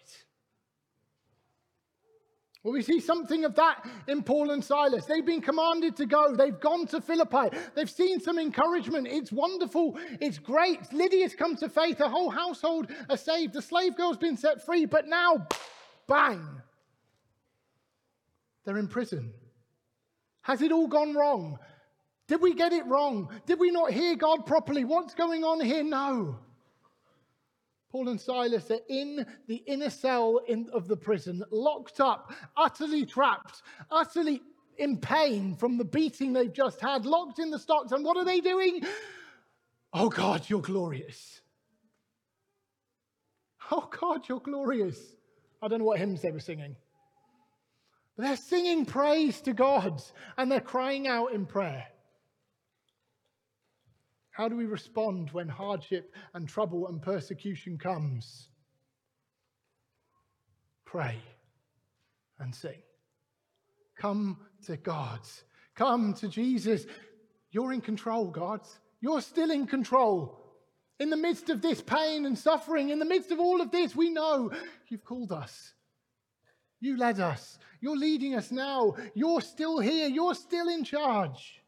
Well, 2.64 2.74
we 2.74 2.84
see 2.84 3.00
something 3.00 3.44
of 3.44 3.56
that 3.56 3.88
in 4.08 4.22
Paul 4.22 4.52
and 4.52 4.64
Silas. 4.64 5.06
They've 5.06 5.26
been 5.26 5.42
commanded 5.42 5.96
to 5.96 6.06
go. 6.06 6.36
They've 6.36 6.60
gone 6.60 6.86
to 6.88 7.02
Philippi. 7.02 7.58
They've 7.74 7.90
seen 7.90 8.20
some 8.20 8.38
encouragement. 8.38 9.08
It's 9.08 9.32
wonderful. 9.32 9.98
It's 10.20 10.38
great. 10.38 10.80
Lydia's 10.94 11.34
come 11.34 11.56
to 11.56 11.70
faith. 11.70 11.98
Her 11.98 12.10
whole 12.10 12.30
household 12.30 12.92
are 13.10 13.18
saved. 13.18 13.54
The 13.54 13.64
slave 13.64 13.98
girl's 13.98 14.18
been 14.18 14.38
set 14.38 14.64
free. 14.64 14.86
But 14.86 15.08
now, 15.08 15.48
bang, 16.08 16.62
they're 18.64 18.78
in 18.78 18.88
prison. 18.88 19.34
Has 20.44 20.62
it 20.62 20.72
all 20.72 20.88
gone 20.88 21.16
wrong? 21.16 21.58
Did 22.28 22.42
we 22.42 22.54
get 22.54 22.74
it 22.74 22.86
wrong? 22.86 23.30
Did 23.48 23.60
we 23.60 23.72
not 23.72 23.92
hear 23.92 24.16
God 24.16 24.46
properly? 24.46 24.86
What's 24.86 25.16
going 25.16 25.44
on 25.44 25.62
here? 25.62 25.84
No. 25.84 26.38
Paul 27.92 28.08
and 28.08 28.22
Silas 28.22 28.72
are 28.72 28.80
in 28.88 29.26
the 29.48 29.64
inner 29.68 29.90
cell 29.90 30.40
in, 30.48 30.70
of 30.72 30.88
the 30.88 30.96
prison, 30.96 31.44
locked 31.52 32.00
up, 32.00 32.32
utterly 32.56 33.06
trapped, 33.06 33.62
utterly 33.92 34.42
in 34.78 34.98
pain 34.98 35.56
from 35.58 35.78
the 35.78 35.84
beating 35.84 36.32
they've 36.32 36.54
just 36.54 36.80
had, 36.80 37.06
locked 37.06 37.40
in 37.40 37.52
the 37.52 37.60
stocks. 37.60 37.92
And 37.92 38.06
what 38.06 38.16
are 38.16 38.24
they 38.24 38.40
doing? 38.40 38.86
Oh 39.94 40.08
God, 40.08 40.50
you're 40.50 40.62
glorious. 40.62 41.42
Oh 43.70 43.90
God, 44.00 44.22
you're 44.30 44.40
glorious. 44.40 44.98
I 45.62 45.68
don't 45.68 45.80
know 45.80 45.86
what 45.86 46.00
hymns 46.00 46.22
they 46.22 46.32
were 46.32 46.40
singing. 46.40 46.78
But 48.16 48.24
they're 48.24 48.38
singing 48.38 48.86
praise 48.86 49.42
to 49.42 49.54
God 49.54 50.02
and 50.38 50.50
they're 50.50 50.62
crying 50.62 51.10
out 51.10 51.34
in 51.34 51.46
prayer. 51.46 51.91
How 54.32 54.48
do 54.48 54.56
we 54.56 54.66
respond 54.66 55.30
when 55.32 55.50
hardship 55.50 56.14
and 56.34 56.48
trouble 56.48 56.88
and 56.88 57.02
persecution 57.02 57.78
comes? 57.78 58.48
Pray 60.86 61.18
and 62.40 62.56
sing. 62.56 62.82
Come 63.98 64.38
to 64.66 64.78
God. 64.78 65.20
Come 65.76 66.14
to 66.16 66.28
Jesus. 66.28 66.86
You're 67.52 67.74
in 67.74 67.82
control, 67.82 68.26
God. 68.26 68.62
You're 69.02 69.22
still 69.22 69.52
in 69.52 69.68
control. 69.68 70.38
In 71.00 71.10
the 71.10 71.18
midst 71.18 71.50
of 71.50 71.62
this 71.62 71.82
pain 71.82 72.26
and 72.26 72.38
suffering, 72.38 72.90
in 72.90 73.00
the 73.00 73.06
midst 73.06 73.32
of 73.32 73.40
all 73.40 73.60
of 73.60 73.72
this, 73.72 73.96
we 73.96 74.10
know 74.10 74.52
you've 74.88 75.04
called 75.04 75.32
us. 75.32 75.74
You 76.80 76.98
led 76.98 77.20
us. 77.20 77.60
You're 77.80 77.98
leading 77.98 78.36
us 78.36 78.52
now. 78.52 78.96
You're 79.14 79.42
still 79.42 79.80
here. 79.80 80.08
You're 80.08 80.36
still 80.36 80.70
in 80.70 80.84
charge. 80.84 81.62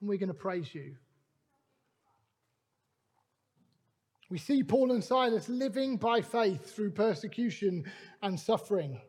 And 0.00 0.08
we're 0.08 0.18
going 0.18 0.28
to 0.28 0.34
praise 0.34 0.74
you. 0.74 0.96
We 4.28 4.38
see 4.38 4.62
Paul 4.64 4.90
and 4.90 5.04
Silas 5.04 5.48
living 5.48 5.96
by 5.96 6.20
faith 6.20 6.74
through 6.74 6.90
persecution 6.90 7.84
and 8.22 8.38
suffering. 8.38 9.00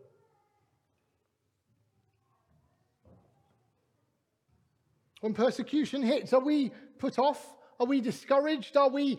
When 5.22 5.34
persecution 5.34 6.04
hits, 6.04 6.34
are 6.34 6.44
we 6.44 6.72
put 7.00 7.18
off? 7.18 7.56
Are 7.80 7.88
we 7.88 8.00
discouraged? 8.00 8.78
Are 8.78 8.90
we, 8.90 9.18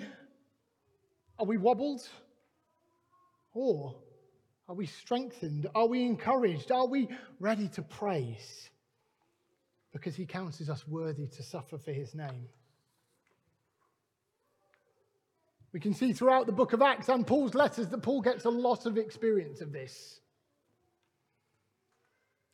are 1.39 1.47
we 1.47 1.57
wobbled? 1.57 2.09
Or 3.53 3.97
are 4.69 4.75
we 4.77 4.87
strengthened? 4.87 5.67
Are 5.75 5.87
we 5.87 6.05
encouraged? 6.05 6.71
Are 6.71 6.87
we 6.87 7.09
ready 7.41 7.69
to 7.71 7.83
praise? 7.83 8.71
Because 9.93 10.15
he 10.15 10.27
counts 10.27 10.61
us 10.69 10.87
worthy 10.87 11.27
to 11.27 11.43
suffer 11.43 11.79
for 11.79 11.93
his 11.93 12.15
name. 12.15 12.49
We 15.73 15.81
can 15.81 15.93
see 15.93 16.13
throughout 16.13 16.47
the 16.47 16.53
book 16.53 16.73
of 16.73 16.81
Acts 16.81 17.09
and 17.09 17.27
Paul's 17.27 17.55
letters 17.55 17.89
that 17.89 18.03
Paul 18.03 18.23
gets 18.23 18.45
a 18.45 18.51
lot 18.51 18.87
of 18.87 18.97
experience 18.97 19.61
of 19.61 19.73
this. 19.73 20.21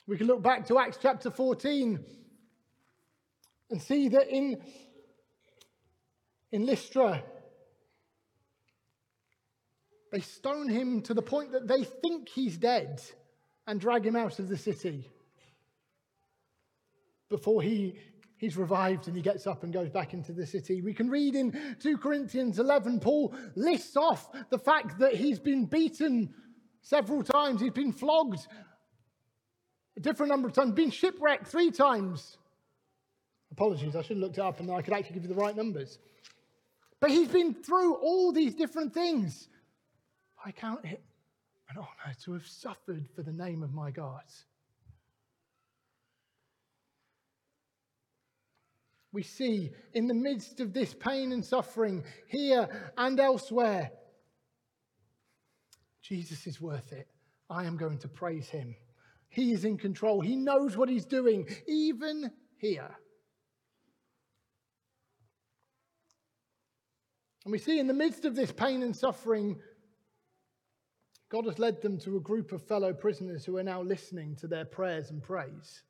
We 0.07 0.19
can 0.19 0.27
look 0.27 0.43
back 0.43 0.67
to 0.67 0.79
Acts 0.79 0.99
chapter 1.01 1.31
14 1.31 2.05
and 3.71 3.81
see 3.81 4.09
that 4.09 4.29
in, 4.29 4.61
in 6.53 6.67
Lystra, 6.67 7.23
they 10.13 10.21
stone 10.21 10.69
him 10.69 11.01
to 11.03 11.15
the 11.15 11.23
point 11.23 11.53
that 11.53 11.67
they 11.67 11.85
think 11.85 12.29
he's 12.29 12.57
dead 12.57 13.01
and 13.67 13.81
drag 13.81 14.05
him 14.05 14.17
out 14.17 14.39
of 14.39 14.49
the 14.49 14.59
city 14.59 15.09
before 17.29 17.63
he 17.63 17.99
he's 18.37 18.57
revived 18.57 19.07
and 19.07 19.17
he 19.17 19.23
gets 19.23 19.47
up 19.47 19.63
and 19.63 19.73
goes 19.73 19.91
back 19.91 20.15
into 20.15 20.33
the 20.33 20.47
city. 20.47 20.83
We 20.83 20.95
can 20.95 21.09
read 21.09 21.35
in 21.35 21.77
2 21.81 21.99
Corinthians 21.99 22.59
11, 22.59 23.01
Paul 23.01 23.35
lists 23.55 23.97
off 23.97 24.29
the 24.51 24.59
fact 24.59 24.99
that 24.99 25.15
he's 25.15 25.39
been 25.39 25.67
beaten 25.67 26.35
several 26.83 27.23
times, 27.23 27.61
he's 27.61 27.73
been 27.73 27.93
flogged 27.93 28.47
a 29.97 30.01
different 30.01 30.31
number 30.31 30.49
of 30.49 30.55
times, 30.55 30.73
been 30.73 30.91
shipwrecked 30.91 31.47
three 31.47 31.71
times. 31.71 32.37
Apologies, 33.53 33.95
I 33.95 34.03
should 34.03 34.17
have 34.17 34.23
looked 34.23 34.39
it 34.39 34.43
up 34.43 34.61
and 34.61 34.71
I 34.71 34.83
could 34.83 34.93
actually 34.93 35.15
give 35.15 35.23
you 35.23 35.29
the 35.29 35.41
right 35.41 35.57
numbers. 35.57 35.99
But 37.01 37.11
he's 37.11 37.29
been 37.29 37.55
through 37.55 37.95
all 37.95 38.33
these 38.33 38.55
different 38.55 38.93
things. 38.93 39.49
I 40.45 40.51
count 40.51 40.85
it 40.85 41.03
an 41.71 41.77
honor 41.79 42.15
to 42.25 42.33
have 42.33 42.47
suffered 42.47 43.07
for 43.15 43.23
the 43.23 43.33
name 43.33 43.63
of 43.63 43.73
my 43.73 43.91
God. 43.91 44.25
We 49.15 49.23
see 49.23 49.71
in 49.95 50.09
the 50.09 50.15
midst 50.15 50.61
of 50.61 50.75
this 50.75 50.93
pain 50.93 51.33
and 51.33 51.45
suffering, 51.45 52.05
here 52.27 52.69
and 52.99 53.19
elsewhere, 53.21 53.93
Jesus 56.03 56.47
is 56.47 56.61
worth 56.61 56.93
it. 56.93 57.09
I 57.49 57.65
am 57.65 57.77
going 57.77 57.99
to 57.99 58.09
praise 58.09 58.49
him. 58.49 58.75
He 59.29 59.53
is 59.53 59.65
in 59.65 59.79
control. 59.79 60.21
He 60.21 60.37
knows 60.37 60.77
what 60.77 60.89
he's 60.89 61.07
doing, 61.07 61.49
even 61.67 62.31
here. 62.57 62.91
And 67.45 67.53
we 67.53 67.59
see 67.59 67.79
in 67.79 67.87
the 67.87 67.95
midst 67.95 68.25
of 68.25 68.35
this 68.35 68.53
pain 68.53 68.83
and 68.83 68.97
suffering, 68.97 69.61
God 71.31 71.47
has 71.47 71.59
led 71.59 71.81
them 71.83 71.99
to 72.01 72.17
a 72.17 72.21
group 72.21 72.53
of 72.53 72.67
fellow 72.67 72.93
prisoners 72.93 73.45
who 73.45 73.57
are 73.59 73.63
now 73.63 73.83
listening 73.83 74.35
to 74.37 74.49
their 74.49 74.65
prayers 74.65 75.11
and 75.11 75.23
praise. 75.23 75.83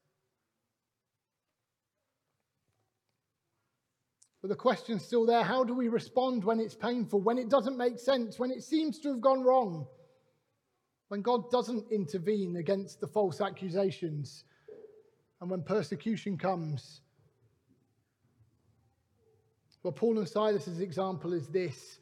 But 4.44 4.50
the 4.50 4.56
question's 4.56 5.02
still 5.02 5.24
there 5.24 5.42
how 5.42 5.64
do 5.64 5.72
we 5.72 5.88
respond 5.88 6.44
when 6.44 6.60
it's 6.60 6.74
painful, 6.74 7.22
when 7.22 7.38
it 7.38 7.48
doesn't 7.48 7.78
make 7.78 7.98
sense, 7.98 8.38
when 8.38 8.50
it 8.50 8.62
seems 8.62 8.98
to 8.98 9.08
have 9.08 9.22
gone 9.22 9.42
wrong? 9.42 9.86
When 11.08 11.22
God 11.22 11.50
doesn't 11.50 11.90
intervene 11.90 12.56
against 12.56 13.00
the 13.00 13.06
false 13.06 13.40
accusations, 13.40 14.44
and 15.40 15.48
when 15.48 15.62
persecution 15.62 16.36
comes? 16.36 17.00
Well, 19.82 19.94
Paul 19.94 20.18
and 20.18 20.28
Silas's 20.28 20.80
example 20.80 21.32
is 21.32 21.48
this 21.48 22.00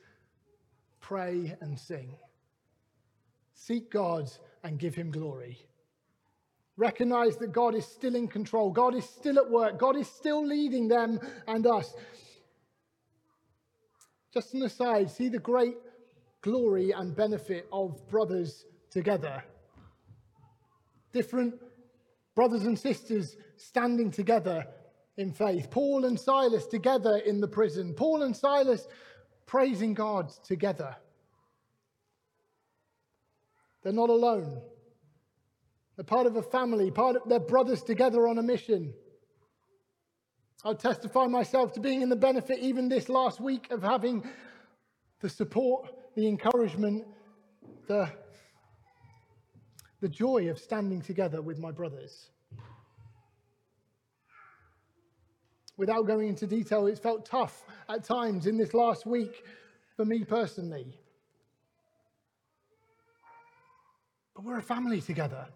pray 0.98 1.57
and 1.61 1.78
sing. 1.78 2.16
Seek 3.55 3.88
God 3.88 4.28
and 4.64 4.81
give 4.81 4.96
him 4.96 5.12
glory. 5.12 5.61
Recognize 6.76 7.37
that 7.37 7.52
God 7.52 7.76
is 7.76 7.87
still 7.87 8.16
in 8.16 8.26
control. 8.26 8.72
God 8.72 8.96
is 8.96 9.05
still 9.05 9.38
at 9.38 9.48
work. 9.48 9.78
God 9.78 9.96
is 9.96 10.09
still 10.09 10.44
leading 10.44 10.88
them 10.88 11.20
and 11.46 11.64
us. 11.68 11.94
Just 14.33 14.55
an 14.55 14.62
aside, 14.62 15.11
see 15.11 15.29
the 15.29 15.38
great 15.38 15.77
glory 16.40 16.92
and 16.92 17.14
benefit 17.14 17.68
of 17.73 18.09
brothers 18.09 18.66
together. 18.90 19.45
Different 21.12 21.55
brothers 22.35 22.64
and 22.64 22.79
sisters 22.79 23.37
standing 23.57 24.11
together 24.11 24.66
in 25.18 25.33
faith. 25.33 25.71
Paul 25.71 26.07
and 26.07 26.18
Silas 26.18 26.66
together 26.66 27.16
in 27.18 27.40
the 27.40 27.49
prison. 27.49 27.92
Paul 27.95 28.23
and 28.23 28.35
Silas 28.35 28.88
praising 29.47 29.92
God 29.92 30.33
together. 30.45 30.97
They're 33.83 33.92
not 33.92 34.11
alone. 34.11 34.62
They're 35.97 36.05
part 36.05 36.27
of 36.27 36.37
a 36.37 36.42
family, 36.42 36.90
part 36.90 37.16
of 37.16 37.29
their 37.29 37.40
brothers 37.40 37.83
together 37.83 38.27
on 38.27 38.38
a 38.38 38.42
mission. 38.42 38.95
I'll 40.64 40.77
testify 40.77 41.27
myself 41.27 41.72
to 41.72 41.81
being 41.81 42.03
in 42.03 42.09
the 42.09 42.16
benefit 42.16 42.61
even 42.61 42.88
this 42.88 43.09
last 43.09 43.40
week 43.40 43.70
of 43.72 43.83
having 43.83 44.25
the 45.20 45.29
support, 45.29 45.90
the 46.14 46.29
encouragement, 46.29 47.05
the, 47.88 48.09
the 50.01 50.09
joy 50.09 50.48
of 50.51 50.59
standing 50.59 51.03
together 51.03 51.42
with 51.42 51.59
my 51.59 51.72
brothers. 51.72 52.29
Without 55.77 56.07
going 56.07 56.29
into 56.29 56.46
detail, 56.46 56.87
it's 56.87 57.01
felt 57.01 57.27
tough 57.27 57.64
at 57.88 58.05
times 58.05 58.46
in 58.46 58.57
this 58.57 58.72
last 58.72 59.05
week 59.05 59.44
for 59.96 60.05
me 60.05 60.22
personally. 60.22 60.96
But 64.37 64.44
we're 64.44 64.59
a 64.59 64.62
family 64.62 65.01
together. 65.01 65.46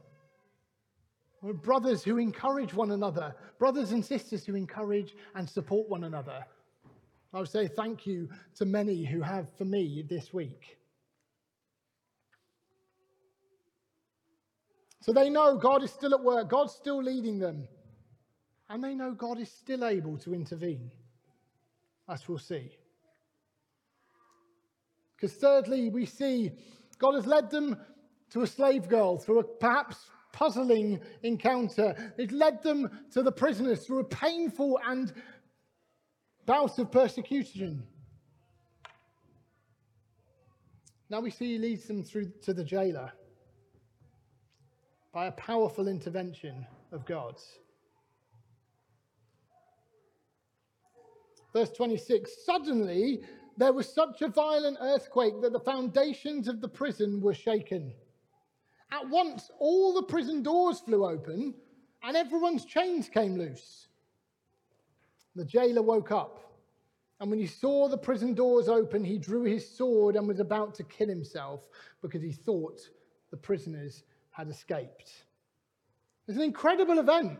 Brothers 1.43 2.03
who 2.03 2.19
encourage 2.19 2.75
one 2.75 2.93
another, 2.93 3.35
brothers 3.59 3.93
and 3.93 4.05
sisters 4.05 4.45
who 4.45 4.55
encourage 4.55 5.15
and 5.35 5.49
support 5.49 5.89
one 5.89 6.05
another. 6.05 6.45
I 7.33 7.39
would 7.39 7.49
say 7.49 7.69
thank 7.69 8.07
you 8.07 8.29
to 8.57 8.65
many 8.65 9.05
who 9.05 9.21
have 9.21 9.47
for 9.57 9.65
me 9.65 10.05
this 10.09 10.33
week. 10.33 10.79
So 15.03 15.13
they 15.13 15.31
know 15.31 15.57
God 15.57 15.85
is 15.85 15.93
still 15.93 16.15
at 16.15 16.25
work, 16.25 16.49
God's 16.49 16.73
still 16.73 17.01
leading 17.01 17.39
them, 17.39 17.69
and 18.69 18.83
they 18.83 18.95
know 18.95 19.13
God 19.13 19.39
is 19.39 19.51
still 19.51 19.85
able 19.85 20.19
to 20.19 20.35
intervene, 20.35 20.91
as 22.09 22.27
we'll 22.29 22.39
see. 22.39 22.77
Because 25.15 25.37
thirdly, 25.37 25.91
we 25.91 26.07
see 26.07 26.53
God 26.99 27.15
has 27.15 27.27
led 27.27 27.51
them 27.51 27.77
to 28.31 28.43
a 28.43 28.47
slave 28.47 28.89
girl 28.89 29.19
through 29.19 29.39
a 29.39 29.45
perhaps 29.45 30.11
puzzling 30.37 31.01
encounter. 31.23 32.13
It 32.19 32.31
led 32.31 32.63
them 32.63 32.91
to 33.13 33.23
the 33.23 33.33
prisoners 33.33 33.87
through 33.87 34.01
a 34.01 34.05
painful 34.05 34.79
and 34.87 35.11
bout 36.45 36.79
of 36.79 36.93
persecution. 36.93 37.83
Now 41.09 41.21
we 41.21 41.31
see 41.31 41.53
he 41.53 41.59
leads 41.59 41.87
them 41.87 42.05
through 42.05 42.33
to 42.43 42.53
the 42.53 42.63
jailer 42.63 43.11
by 45.15 45.27
a 45.27 45.33
powerful 45.33 45.89
intervention 45.89 46.67
of 46.93 47.07
God's. 47.07 47.43
Verse 51.55 51.71
26 51.71 52.45
Suddenly 52.45 53.23
there 53.57 53.73
was 53.73 53.91
such 53.91 54.21
a 54.21 54.29
violent 54.29 54.77
earthquake 54.83 55.41
that 55.41 55.55
the 55.55 55.61
foundations 55.61 56.47
of 56.47 56.61
the 56.61 56.69
prison 56.69 57.23
were 57.23 57.33
shaken. 57.33 57.95
At 58.93 59.09
once, 59.09 59.51
all 59.59 59.93
the 59.93 60.03
prison 60.03 60.43
doors 60.43 60.81
flew 60.81 61.05
open 61.05 61.55
and 62.03 62.17
everyone's 62.17 62.65
chains 62.65 63.09
came 63.09 63.37
loose. 63.37 63.89
The 65.35 65.45
jailer 65.45 65.83
woke 65.83 66.13
up, 66.13 66.41
and 67.21 67.31
when 67.31 67.39
he 67.39 67.47
saw 67.47 67.89
the 67.89 67.99
prison 67.99 68.33
doors 68.33 68.69
open, 68.69 69.05
he 69.05 69.19
drew 69.19 69.43
his 69.43 69.69
sword 69.69 70.17
and 70.17 70.27
was 70.27 70.41
about 70.41 70.75
to 70.77 70.85
kill 70.85 71.09
himself 71.09 71.61
because 72.01 72.23
he 72.23 72.33
thought 72.33 72.81
the 73.31 73.37
prisoners 73.37 74.05
had 74.31 74.49
escaped. 74.49 75.25
It's 76.29 76.37
an 76.37 76.43
incredible 76.43 76.99
event. 76.99 77.39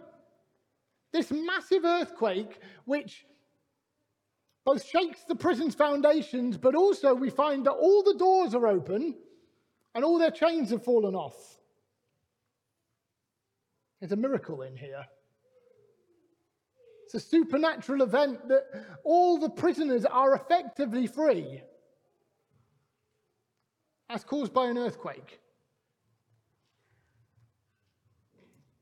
This 1.13 1.31
massive 1.31 1.85
earthquake, 1.85 2.61
which 2.85 3.25
both 4.65 4.85
shakes 4.85 5.23
the 5.25 5.35
prison's 5.35 5.75
foundations, 5.75 6.57
but 6.57 6.75
also 6.75 7.15
we 7.15 7.31
find 7.31 7.65
that 7.67 7.73
all 7.73 8.03
the 8.03 8.15
doors 8.15 8.55
are 8.55 8.67
open 8.67 9.15
and 9.97 10.05
all 10.05 10.19
their 10.19 10.31
chains 10.31 10.69
have 10.71 10.85
fallen 10.85 11.15
off. 11.15 11.57
There's 13.99 14.13
a 14.13 14.17
miracle 14.17 14.61
in 14.61 14.77
here. 14.77 15.07
It's 17.07 17.15
a 17.15 17.21
supernatural 17.21 18.03
event 18.03 18.47
that 18.49 18.65
all 19.05 19.39
the 19.39 19.49
prisoners 19.49 20.05
are 20.05 20.35
effectively 20.35 21.07
free. 21.07 21.63
That's 24.11 24.23
caused 24.23 24.53
by 24.53 24.67
an 24.67 24.77
earthquake. 24.77 25.41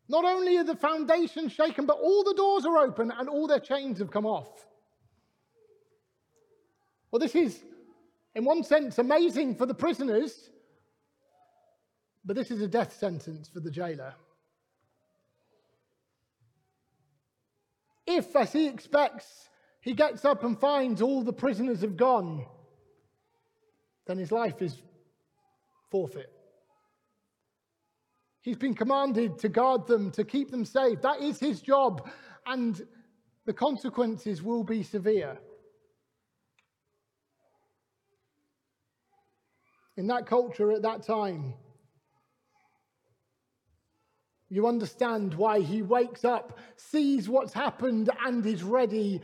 Not 0.08 0.24
only 0.24 0.56
are 0.56 0.64
the 0.64 0.74
foundations 0.74 1.52
shaken, 1.52 1.86
but 1.86 1.98
all 2.02 2.24
the 2.24 2.34
doors 2.34 2.66
are 2.66 2.78
open 2.78 3.12
and 3.16 3.28
all 3.28 3.46
their 3.46 3.60
chains 3.60 4.00
have 4.00 4.10
come 4.10 4.26
off. 4.26 4.66
Well, 7.12 7.20
this 7.20 7.36
is, 7.36 7.62
in 8.34 8.44
one 8.44 8.64
sense, 8.64 8.98
amazing 8.98 9.54
for 9.54 9.66
the 9.66 9.74
prisoners 9.74 10.50
but 12.24 12.36
this 12.36 12.50
is 12.50 12.62
a 12.62 12.68
death 12.68 12.96
sentence 12.98 13.48
for 13.48 13.60
the 13.60 13.70
jailer. 13.70 14.14
If, 18.06 18.34
as 18.36 18.52
he 18.52 18.68
expects, 18.68 19.48
he 19.80 19.92
gets 19.94 20.24
up 20.24 20.44
and 20.44 20.58
finds 20.58 21.02
all 21.02 21.22
the 21.22 21.32
prisoners 21.32 21.80
have 21.82 21.96
gone, 21.96 22.46
then 24.06 24.18
his 24.18 24.32
life 24.32 24.60
is 24.62 24.80
forfeit. 25.90 26.30
He's 28.42 28.56
been 28.58 28.74
commanded 28.74 29.38
to 29.38 29.48
guard 29.48 29.86
them, 29.86 30.10
to 30.12 30.24
keep 30.24 30.50
them 30.50 30.66
safe. 30.66 31.00
That 31.00 31.20
is 31.20 31.40
his 31.40 31.62
job, 31.62 32.10
and 32.46 32.80
the 33.46 33.54
consequences 33.54 34.42
will 34.42 34.64
be 34.64 34.82
severe. 34.82 35.38
In 39.96 40.06
that 40.08 40.26
culture 40.26 40.72
at 40.72 40.82
that 40.82 41.02
time, 41.06 41.54
you 44.54 44.68
understand 44.68 45.34
why 45.34 45.58
he 45.58 45.82
wakes 45.82 46.24
up, 46.24 46.60
sees 46.76 47.28
what's 47.28 47.52
happened, 47.52 48.08
and 48.24 48.46
is 48.46 48.62
ready 48.62 49.20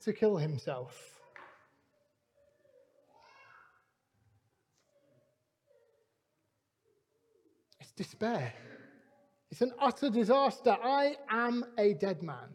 to 0.00 0.12
kill 0.12 0.36
himself. 0.36 1.20
It's 7.80 7.92
despair. 7.92 8.52
It's 9.52 9.60
an 9.60 9.72
utter 9.80 10.10
disaster. 10.10 10.76
I 10.82 11.14
am 11.30 11.64
a 11.78 11.94
dead 11.94 12.20
man. 12.20 12.48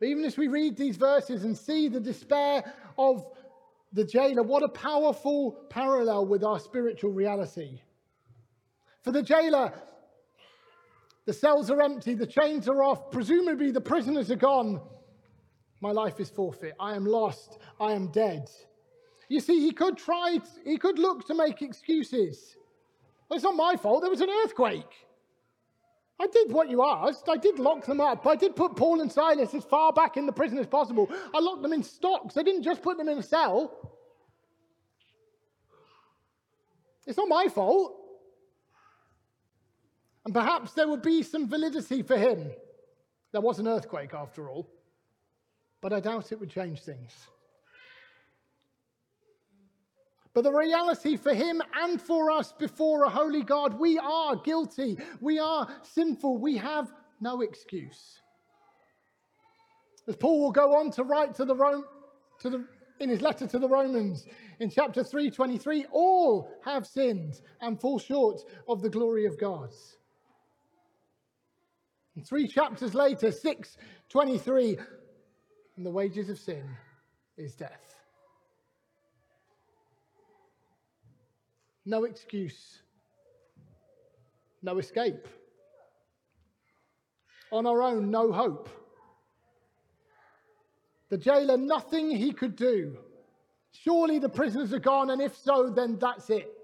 But 0.00 0.08
even 0.08 0.24
as 0.24 0.36
we 0.36 0.48
read 0.48 0.76
these 0.76 0.96
verses 0.96 1.44
and 1.44 1.56
see 1.56 1.86
the 1.86 2.00
despair 2.00 2.74
of 2.98 3.24
the 3.92 4.04
jailer, 4.04 4.42
what 4.42 4.64
a 4.64 4.68
powerful 4.68 5.52
parallel 5.70 6.26
with 6.26 6.42
our 6.42 6.58
spiritual 6.58 7.12
reality. 7.12 7.78
For 9.02 9.12
the 9.12 9.22
jailer, 9.22 9.72
the 11.26 11.32
cells 11.32 11.70
are 11.70 11.80
empty, 11.80 12.14
the 12.14 12.26
chains 12.26 12.68
are 12.68 12.82
off, 12.82 13.10
presumably 13.10 13.70
the 13.70 13.80
prisoners 13.80 14.30
are 14.30 14.36
gone. 14.36 14.80
My 15.80 15.90
life 15.90 16.20
is 16.20 16.30
forfeit. 16.30 16.74
I 16.80 16.94
am 16.96 17.04
lost. 17.04 17.58
I 17.80 17.92
am 17.92 18.08
dead. 18.08 18.48
You 19.28 19.40
see, 19.40 19.60
he 19.60 19.72
could 19.72 19.96
try, 19.96 20.38
he 20.64 20.78
could 20.78 20.98
look 20.98 21.26
to 21.26 21.34
make 21.34 21.62
excuses. 21.62 22.56
Well, 23.28 23.36
it's 23.36 23.44
not 23.44 23.56
my 23.56 23.76
fault. 23.76 24.02
There 24.02 24.10
was 24.10 24.20
an 24.20 24.30
earthquake. 24.44 25.06
I 26.20 26.26
did 26.26 26.52
what 26.52 26.70
you 26.70 26.84
asked. 26.84 27.28
I 27.28 27.36
did 27.36 27.58
lock 27.58 27.84
them 27.86 28.00
up. 28.00 28.26
I 28.26 28.36
did 28.36 28.54
put 28.54 28.76
Paul 28.76 29.00
and 29.00 29.10
Silas 29.10 29.52
as 29.52 29.64
far 29.64 29.92
back 29.92 30.16
in 30.16 30.26
the 30.26 30.32
prison 30.32 30.58
as 30.58 30.66
possible. 30.66 31.10
I 31.34 31.40
locked 31.40 31.62
them 31.62 31.72
in 31.72 31.82
stocks. 31.82 32.36
I 32.36 32.42
didn't 32.42 32.62
just 32.62 32.82
put 32.82 32.96
them 32.96 33.08
in 33.08 33.18
a 33.18 33.22
cell. 33.22 33.92
It's 37.06 37.18
not 37.18 37.28
my 37.28 37.48
fault. 37.48 38.03
And 40.24 40.32
perhaps 40.32 40.72
there 40.72 40.88
would 40.88 41.02
be 41.02 41.22
some 41.22 41.48
validity 41.48 42.02
for 42.02 42.16
him. 42.16 42.50
There 43.32 43.40
was 43.40 43.58
an 43.58 43.68
earthquake 43.68 44.14
after 44.14 44.48
all, 44.48 44.70
but 45.80 45.92
I 45.92 46.00
doubt 46.00 46.32
it 46.32 46.40
would 46.40 46.50
change 46.50 46.82
things. 46.82 47.12
But 50.32 50.42
the 50.42 50.52
reality 50.52 51.16
for 51.16 51.32
him 51.32 51.62
and 51.80 52.00
for 52.00 52.30
us 52.30 52.52
before 52.52 53.04
a 53.04 53.10
holy 53.10 53.42
God, 53.42 53.78
we 53.78 53.98
are 53.98 54.34
guilty. 54.36 54.98
We 55.20 55.38
are 55.38 55.68
sinful. 55.82 56.38
We 56.38 56.56
have 56.56 56.92
no 57.20 57.40
excuse. 57.40 58.20
As 60.08 60.16
Paul 60.16 60.40
will 60.40 60.52
go 60.52 60.74
on 60.74 60.90
to 60.92 61.04
write 61.04 61.34
to 61.36 61.44
the 61.44 61.54
Rome, 61.54 61.84
to 62.40 62.50
the, 62.50 62.66
in 62.98 63.08
his 63.08 63.22
letter 63.22 63.46
to 63.46 63.58
the 63.58 63.68
Romans 63.68 64.26
in 64.58 64.70
chapter 64.70 65.02
3:23, 65.02 65.86
all 65.92 66.50
have 66.64 66.86
sinned 66.86 67.40
and 67.60 67.80
fall 67.80 67.98
short 67.98 68.42
of 68.68 68.82
the 68.82 68.90
glory 68.90 69.26
of 69.26 69.38
God. 69.38 69.70
And 72.16 72.26
three 72.26 72.46
chapters 72.46 72.94
later, 72.94 73.32
6:23, 73.32 74.78
and 75.76 75.84
the 75.84 75.90
wages 75.90 76.28
of 76.28 76.38
sin 76.38 76.76
is 77.36 77.54
death. 77.54 77.94
No 81.84 82.04
excuse. 82.04 82.80
No 84.62 84.78
escape. 84.78 85.26
On 87.50 87.66
our 87.66 87.82
own, 87.82 88.10
no 88.10 88.32
hope. 88.32 88.68
The 91.10 91.18
jailer, 91.18 91.58
nothing 91.58 92.10
he 92.10 92.32
could 92.32 92.56
do. 92.56 92.98
Surely 93.72 94.18
the 94.18 94.28
prisoners 94.28 94.72
are 94.72 94.78
gone, 94.78 95.10
and 95.10 95.20
if 95.20 95.36
so, 95.36 95.68
then 95.68 95.98
that's 95.98 96.30
it. 96.30 96.63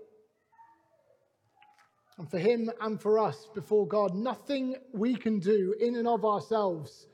And 2.21 2.31
for 2.31 2.39
him 2.39 2.71
and 2.83 3.01
for 3.01 3.19
us 3.19 3.49
before 3.55 3.87
God, 3.87 4.15
nothing 4.15 4.77
we 4.93 5.15
can 5.15 5.39
do 5.39 5.75
in 5.81 5.97
and 5.97 6.07
of 6.07 6.23
ourselves 6.27 7.07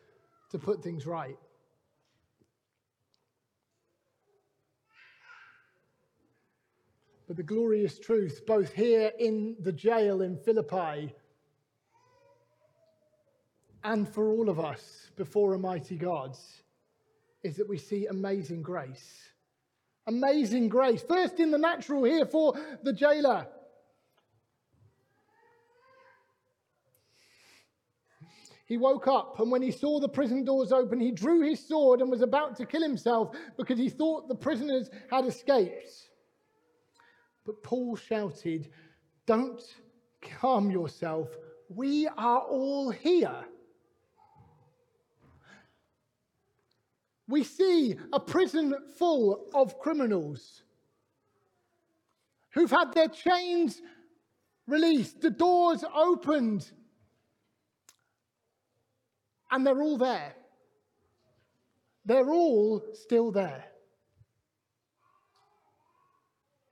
to 0.50 0.58
put 0.58 0.82
things 0.82 1.06
right. 1.06 1.38
But 7.28 7.36
the 7.36 7.44
glorious 7.44 8.00
truth, 8.00 8.44
both 8.48 8.72
here 8.72 9.12
in 9.20 9.54
the 9.60 9.70
jail 9.70 10.22
in 10.22 10.38
Philippi 10.38 11.14
and 13.84 14.08
for 14.08 14.32
all 14.32 14.48
of 14.48 14.58
us 14.58 15.12
before 15.14 15.54
a 15.54 15.58
mighty 15.58 15.96
God, 15.96 16.36
is 17.44 17.54
that 17.58 17.68
we 17.68 17.78
see 17.78 18.06
amazing 18.06 18.62
grace. 18.62 19.30
Amazing 20.08 20.68
grace. 20.68 21.04
First 21.08 21.38
in 21.38 21.52
the 21.52 21.58
natural 21.58 22.02
here 22.02 22.26
for 22.26 22.54
the 22.82 22.92
jailer. 22.92 23.46
He 28.66 28.76
woke 28.76 29.06
up, 29.06 29.38
and 29.38 29.50
when 29.50 29.62
he 29.62 29.70
saw 29.70 30.00
the 30.00 30.08
prison 30.08 30.44
doors 30.44 30.72
open, 30.72 30.98
he 31.00 31.12
drew 31.12 31.40
his 31.40 31.64
sword 31.64 32.00
and 32.00 32.10
was 32.10 32.20
about 32.20 32.56
to 32.56 32.66
kill 32.66 32.82
himself 32.82 33.34
because 33.56 33.78
he 33.78 33.88
thought 33.88 34.28
the 34.28 34.34
prisoners 34.34 34.90
had 35.08 35.24
escaped. 35.24 36.10
But 37.44 37.62
Paul 37.62 37.94
shouted, 37.94 38.68
Don't 39.24 39.62
calm 40.20 40.68
yourself. 40.68 41.28
We 41.68 42.08
are 42.08 42.40
all 42.40 42.90
here. 42.90 43.44
We 47.28 47.44
see 47.44 47.96
a 48.12 48.18
prison 48.18 48.74
full 48.96 49.46
of 49.54 49.78
criminals 49.78 50.62
who've 52.50 52.70
had 52.70 52.92
their 52.94 53.08
chains 53.08 53.80
released, 54.66 55.20
the 55.20 55.30
doors 55.30 55.84
opened, 55.94 56.70
and 59.56 59.66
they're 59.66 59.80
all 59.80 59.96
there. 59.96 60.34
They're 62.04 62.30
all 62.30 62.84
still 62.92 63.32
there. 63.32 63.64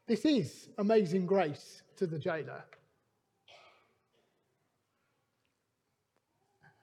This 0.07 0.27
is 0.27 0.69
amazing 0.77 1.25
grace 1.25 1.83
to 1.97 2.07
the 2.07 2.19
jailer. 2.19 2.63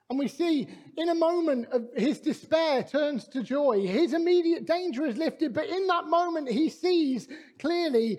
And 0.09 0.17
we 0.17 0.27
see 0.27 0.67
in 0.97 1.09
a 1.09 1.15
moment 1.15 1.67
of 1.71 1.89
his 1.95 2.19
despair 2.19 2.81
turns 2.81 3.27
to 3.27 3.43
joy. 3.43 3.85
His 3.85 4.13
immediate 4.13 4.65
danger 4.65 5.05
is 5.05 5.17
lifted, 5.17 5.53
but 5.53 5.69
in 5.69 5.85
that 5.85 6.07
moment 6.07 6.49
he 6.49 6.69
sees 6.69 7.27
clearly 7.59 8.17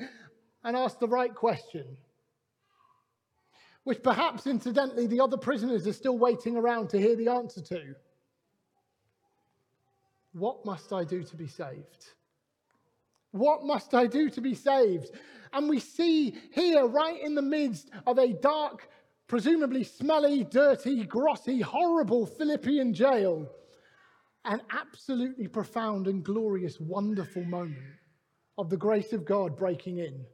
and 0.63 0.77
asks 0.77 1.01
the 1.01 1.09
right 1.09 1.35
question, 1.35 1.97
which 3.85 4.03
perhaps 4.03 4.47
incidentally 4.47 5.07
the 5.07 5.21
other 5.21 5.37
prisoners 5.37 5.87
are 5.87 5.93
still 5.93 6.19
waiting 6.19 6.57
around 6.57 6.89
to 6.91 6.99
hear 6.99 7.17
the 7.17 7.29
answer 7.29 7.61
to. 7.61 7.95
What 10.33 10.65
must 10.65 10.93
I 10.93 11.05
do 11.05 11.23
to 11.23 11.37
be 11.37 11.47
saved? 11.47 12.13
What 13.33 13.65
must 13.65 13.95
I 13.95 14.07
do 14.07 14.31
to 14.31 14.41
be 14.41 14.55
saved? 14.55 15.11
And 15.53 15.69
we 15.69 15.81
see 15.81 16.37
here, 16.53 16.87
right 16.87 17.21
in 17.21 17.35
the 17.35 17.43
midst 17.43 17.91
of 18.07 18.19
a 18.19 18.33
dark, 18.33 18.89
presumably 19.27 19.85
smelly, 19.85 20.45
dirty, 20.45 21.05
grotty, 21.05 21.61
horrible 21.61 22.25
Philippian 22.25 22.95
jail, 22.95 23.51
an 24.45 24.61
absolutely 24.71 25.49
profound 25.49 26.07
and 26.07 26.25
glorious, 26.25 26.81
wonderful 26.81 27.45
moment 27.45 27.79
of 28.59 28.71
the 28.71 28.77
grace 28.77 29.13
of 29.13 29.25
God 29.25 29.57
breaking 29.57 29.99
in 29.99 30.25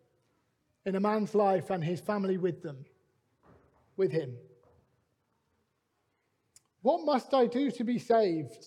in 0.87 0.97
a 0.97 1.01
man's 1.01 1.35
life 1.35 1.71
and 1.71 1.85
his 1.85 2.01
family 2.01 2.39
with 2.39 2.63
them, 2.63 2.85
with 3.99 4.13
him. 4.13 4.37
What 6.83 7.05
must 7.05 7.35
I 7.35 7.47
do 7.47 7.71
to 7.73 7.85
be 7.85 7.99
saved? 7.99 8.67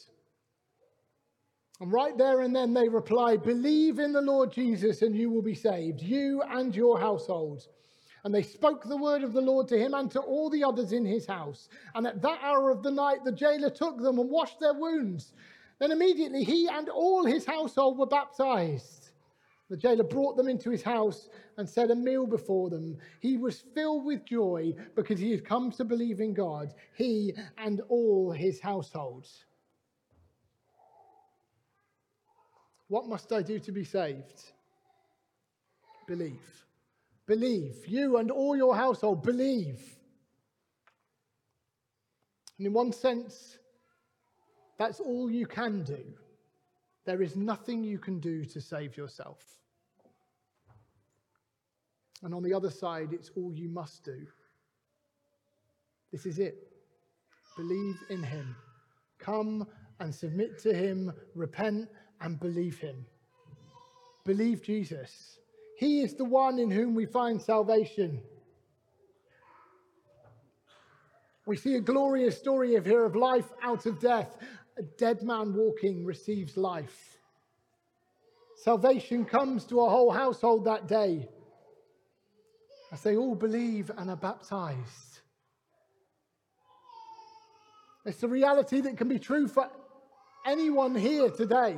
And 1.79 1.91
right 1.91 2.15
there 2.17 2.41
and 2.41 2.55
then 2.55 2.73
they 2.73 2.87
reply, 2.87 3.37
Believe 3.37 3.97
in 3.97 4.13
the 4.13 4.21
Lord 4.21 4.51
Jesus 4.51 5.01
and 5.01 5.15
you 5.15 5.31
will 5.31 5.41
be 5.41 5.55
saved, 5.55 6.01
you 6.01 6.43
and 6.43 6.75
your 6.75 6.99
household. 6.99 7.67
And 8.23 8.35
they 8.35 8.43
spoke 8.43 8.83
the 8.83 8.97
word 8.97 9.23
of 9.23 9.33
the 9.33 9.41
Lord 9.41 9.67
to 9.69 9.79
him 9.79 9.95
and 9.95 10.11
to 10.11 10.19
all 10.19 10.51
the 10.51 10.63
others 10.63 10.91
in 10.91 11.05
his 11.05 11.25
house. 11.25 11.69
And 11.95 12.05
at 12.05 12.21
that 12.21 12.39
hour 12.43 12.69
of 12.69 12.83
the 12.83 12.91
night, 12.91 13.23
the 13.25 13.31
jailer 13.31 13.71
took 13.71 13.99
them 13.99 14.19
and 14.19 14.29
washed 14.29 14.59
their 14.59 14.75
wounds. 14.75 15.33
Then 15.79 15.91
immediately 15.91 16.43
he 16.43 16.67
and 16.67 16.87
all 16.89 17.25
his 17.25 17.45
household 17.45 17.97
were 17.97 18.05
baptized. 18.05 19.00
The 19.71 19.77
jailer 19.77 20.03
brought 20.03 20.35
them 20.35 20.49
into 20.49 20.69
his 20.69 20.83
house 20.83 21.29
and 21.55 21.67
set 21.67 21.91
a 21.91 21.95
meal 21.95 22.27
before 22.27 22.69
them. 22.69 22.97
He 23.21 23.37
was 23.37 23.61
filled 23.73 24.03
with 24.03 24.25
joy 24.25 24.75
because 24.97 25.17
he 25.17 25.31
had 25.31 25.45
come 25.45 25.71
to 25.71 25.85
believe 25.85 26.19
in 26.19 26.33
God, 26.33 26.73
he 26.93 27.33
and 27.57 27.79
all 27.87 28.33
his 28.33 28.59
households. 28.59 29.45
What 32.89 33.07
must 33.07 33.31
I 33.31 33.41
do 33.41 33.59
to 33.59 33.71
be 33.71 33.85
saved? 33.85 34.51
Believe. 36.05 36.65
Believe. 37.25 37.87
You 37.87 38.17
and 38.17 38.29
all 38.29 38.57
your 38.57 38.75
household, 38.75 39.23
believe. 39.23 39.79
And 42.57 42.67
in 42.67 42.73
one 42.73 42.91
sense, 42.91 43.57
that's 44.77 44.99
all 44.99 45.31
you 45.31 45.45
can 45.47 45.83
do. 45.83 46.03
There 47.05 47.21
is 47.21 47.37
nothing 47.37 47.85
you 47.85 47.99
can 47.99 48.19
do 48.19 48.43
to 48.43 48.59
save 48.59 48.97
yourself. 48.97 49.60
And 52.23 52.33
on 52.33 52.43
the 52.43 52.53
other 52.53 52.69
side, 52.69 53.13
it's 53.13 53.31
all 53.35 53.51
you 53.53 53.69
must 53.69 54.03
do. 54.03 54.27
This 56.11 56.25
is 56.25 56.39
it. 56.39 56.67
Believe 57.57 57.97
in 58.09 58.21
Him. 58.21 58.55
Come 59.17 59.67
and 59.99 60.13
submit 60.13 60.59
to 60.59 60.73
Him, 60.73 61.13
repent, 61.35 61.87
and 62.21 62.39
believe 62.39 62.79
him. 62.79 63.05
Believe 64.23 64.61
Jesus. 64.61 65.39
He 65.77 66.01
is 66.01 66.13
the 66.13 66.25
one 66.25 66.59
in 66.59 66.69
whom 66.69 66.93
we 66.93 67.05
find 67.05 67.41
salvation. 67.41 68.21
We 71.45 71.57
see 71.57 71.75
a 71.75 71.81
glorious 71.81 72.37
story 72.37 72.75
of 72.75 72.85
here 72.85 73.03
of 73.03 73.15
life 73.15 73.49
out 73.63 73.87
of 73.87 73.99
death. 73.99 74.37
A 74.77 74.83
dead 74.83 75.23
man 75.23 75.53
walking 75.53 76.05
receives 76.05 76.55
life. 76.55 77.17
Salvation 78.55 79.25
comes 79.25 79.65
to 79.65 79.81
a 79.81 79.89
whole 79.89 80.11
household 80.11 80.65
that 80.65 80.87
day 80.87 81.27
as 82.91 83.01
they 83.01 83.15
all 83.15 83.35
believe 83.35 83.91
and 83.97 84.09
are 84.09 84.17
baptized. 84.17 85.19
It's 88.05 88.23
a 88.23 88.27
reality 88.27 88.81
that 88.81 88.97
can 88.97 89.07
be 89.07 89.19
true 89.19 89.47
for 89.47 89.69
anyone 90.45 90.95
here 90.95 91.29
today? 91.29 91.75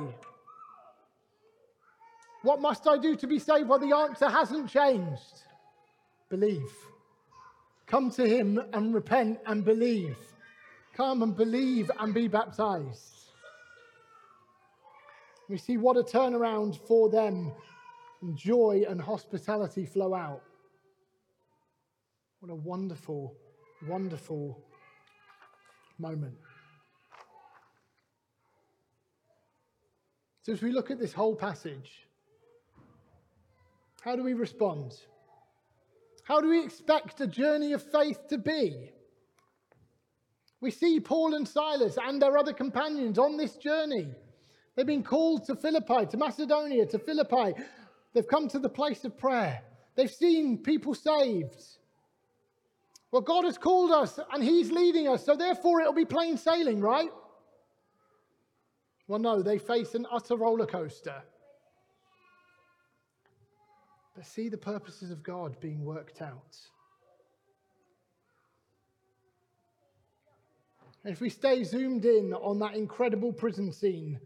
What 2.42 2.60
must 2.60 2.86
I 2.86 2.98
do 2.98 3.16
to 3.16 3.26
be 3.26 3.38
saved? 3.38 3.68
Well, 3.68 3.78
the 3.78 3.94
answer 3.94 4.28
hasn't 4.28 4.68
changed. 4.68 5.42
Believe. 6.28 6.72
Come 7.86 8.10
to 8.12 8.26
him 8.26 8.60
and 8.72 8.94
repent 8.94 9.38
and 9.46 9.64
believe. 9.64 10.16
Come 10.94 11.22
and 11.22 11.36
believe 11.36 11.90
and 11.98 12.14
be 12.14 12.28
baptized. 12.28 13.12
We 15.48 15.58
see 15.58 15.76
what 15.76 15.96
a 15.96 16.02
turnaround 16.02 16.78
for 16.86 17.10
them, 17.10 17.52
and 18.22 18.36
joy 18.36 18.84
and 18.88 19.00
hospitality 19.00 19.84
flow 19.84 20.14
out. 20.14 20.42
What 22.44 22.52
a 22.52 22.56
wonderful, 22.56 23.34
wonderful 23.88 24.62
moment. 25.98 26.36
So, 30.42 30.52
as 30.52 30.60
we 30.60 30.70
look 30.70 30.90
at 30.90 30.98
this 30.98 31.14
whole 31.14 31.34
passage, 31.34 32.06
how 34.02 34.14
do 34.14 34.22
we 34.22 34.34
respond? 34.34 34.92
How 36.24 36.42
do 36.42 36.50
we 36.50 36.62
expect 36.62 37.18
a 37.22 37.26
journey 37.26 37.72
of 37.72 37.82
faith 37.82 38.28
to 38.28 38.36
be? 38.36 38.90
We 40.60 40.70
see 40.70 41.00
Paul 41.00 41.36
and 41.36 41.48
Silas 41.48 41.96
and 41.96 42.20
their 42.20 42.36
other 42.36 42.52
companions 42.52 43.18
on 43.18 43.38
this 43.38 43.56
journey. 43.56 44.08
They've 44.76 44.84
been 44.84 45.02
called 45.02 45.46
to 45.46 45.56
Philippi, 45.56 46.04
to 46.10 46.18
Macedonia, 46.18 46.84
to 46.84 46.98
Philippi. 46.98 47.54
They've 48.12 48.28
come 48.28 48.48
to 48.48 48.58
the 48.58 48.68
place 48.68 49.02
of 49.06 49.16
prayer. 49.16 49.62
They've 49.96 50.10
seen 50.10 50.58
people 50.58 50.94
saved. 50.94 51.78
Well, 53.14 53.22
God 53.22 53.44
has 53.44 53.56
called 53.56 53.92
us 53.92 54.18
and 54.32 54.42
He's 54.42 54.72
leading 54.72 55.06
us, 55.06 55.24
so 55.24 55.36
therefore 55.36 55.80
it'll 55.80 55.92
be 55.92 56.04
plain 56.04 56.36
sailing, 56.36 56.80
right? 56.80 57.10
Well, 59.06 59.20
no, 59.20 59.40
they 59.40 59.56
face 59.56 59.94
an 59.94 60.04
utter 60.10 60.34
roller 60.34 60.66
coaster. 60.66 61.22
But 64.16 64.26
see 64.26 64.48
the 64.48 64.58
purposes 64.58 65.12
of 65.12 65.22
God 65.22 65.60
being 65.60 65.84
worked 65.84 66.22
out. 66.22 66.58
And 71.04 71.12
if 71.12 71.20
we 71.20 71.30
stay 71.30 71.62
zoomed 71.62 72.06
in 72.06 72.34
on 72.34 72.58
that 72.58 72.74
incredible 72.74 73.32
prison 73.32 73.70
scene, 73.70 74.18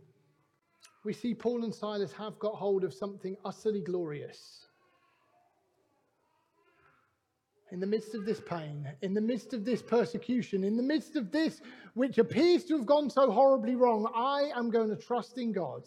we 1.04 1.12
see 1.12 1.34
Paul 1.34 1.64
and 1.64 1.74
Silas 1.74 2.14
have 2.14 2.38
got 2.38 2.54
hold 2.54 2.84
of 2.84 2.94
something 2.94 3.36
utterly 3.44 3.82
glorious. 3.82 4.67
In 7.70 7.80
the 7.80 7.86
midst 7.86 8.14
of 8.14 8.24
this 8.24 8.40
pain, 8.40 8.88
in 9.02 9.12
the 9.12 9.20
midst 9.20 9.52
of 9.52 9.64
this 9.64 9.82
persecution, 9.82 10.64
in 10.64 10.76
the 10.76 10.82
midst 10.82 11.16
of 11.16 11.30
this 11.30 11.60
which 11.94 12.16
appears 12.16 12.64
to 12.64 12.76
have 12.78 12.86
gone 12.86 13.10
so 13.10 13.30
horribly 13.30 13.76
wrong, 13.76 14.10
I 14.14 14.50
am 14.56 14.70
going 14.70 14.88
to 14.88 14.96
trust 14.96 15.36
in 15.36 15.52
God. 15.52 15.82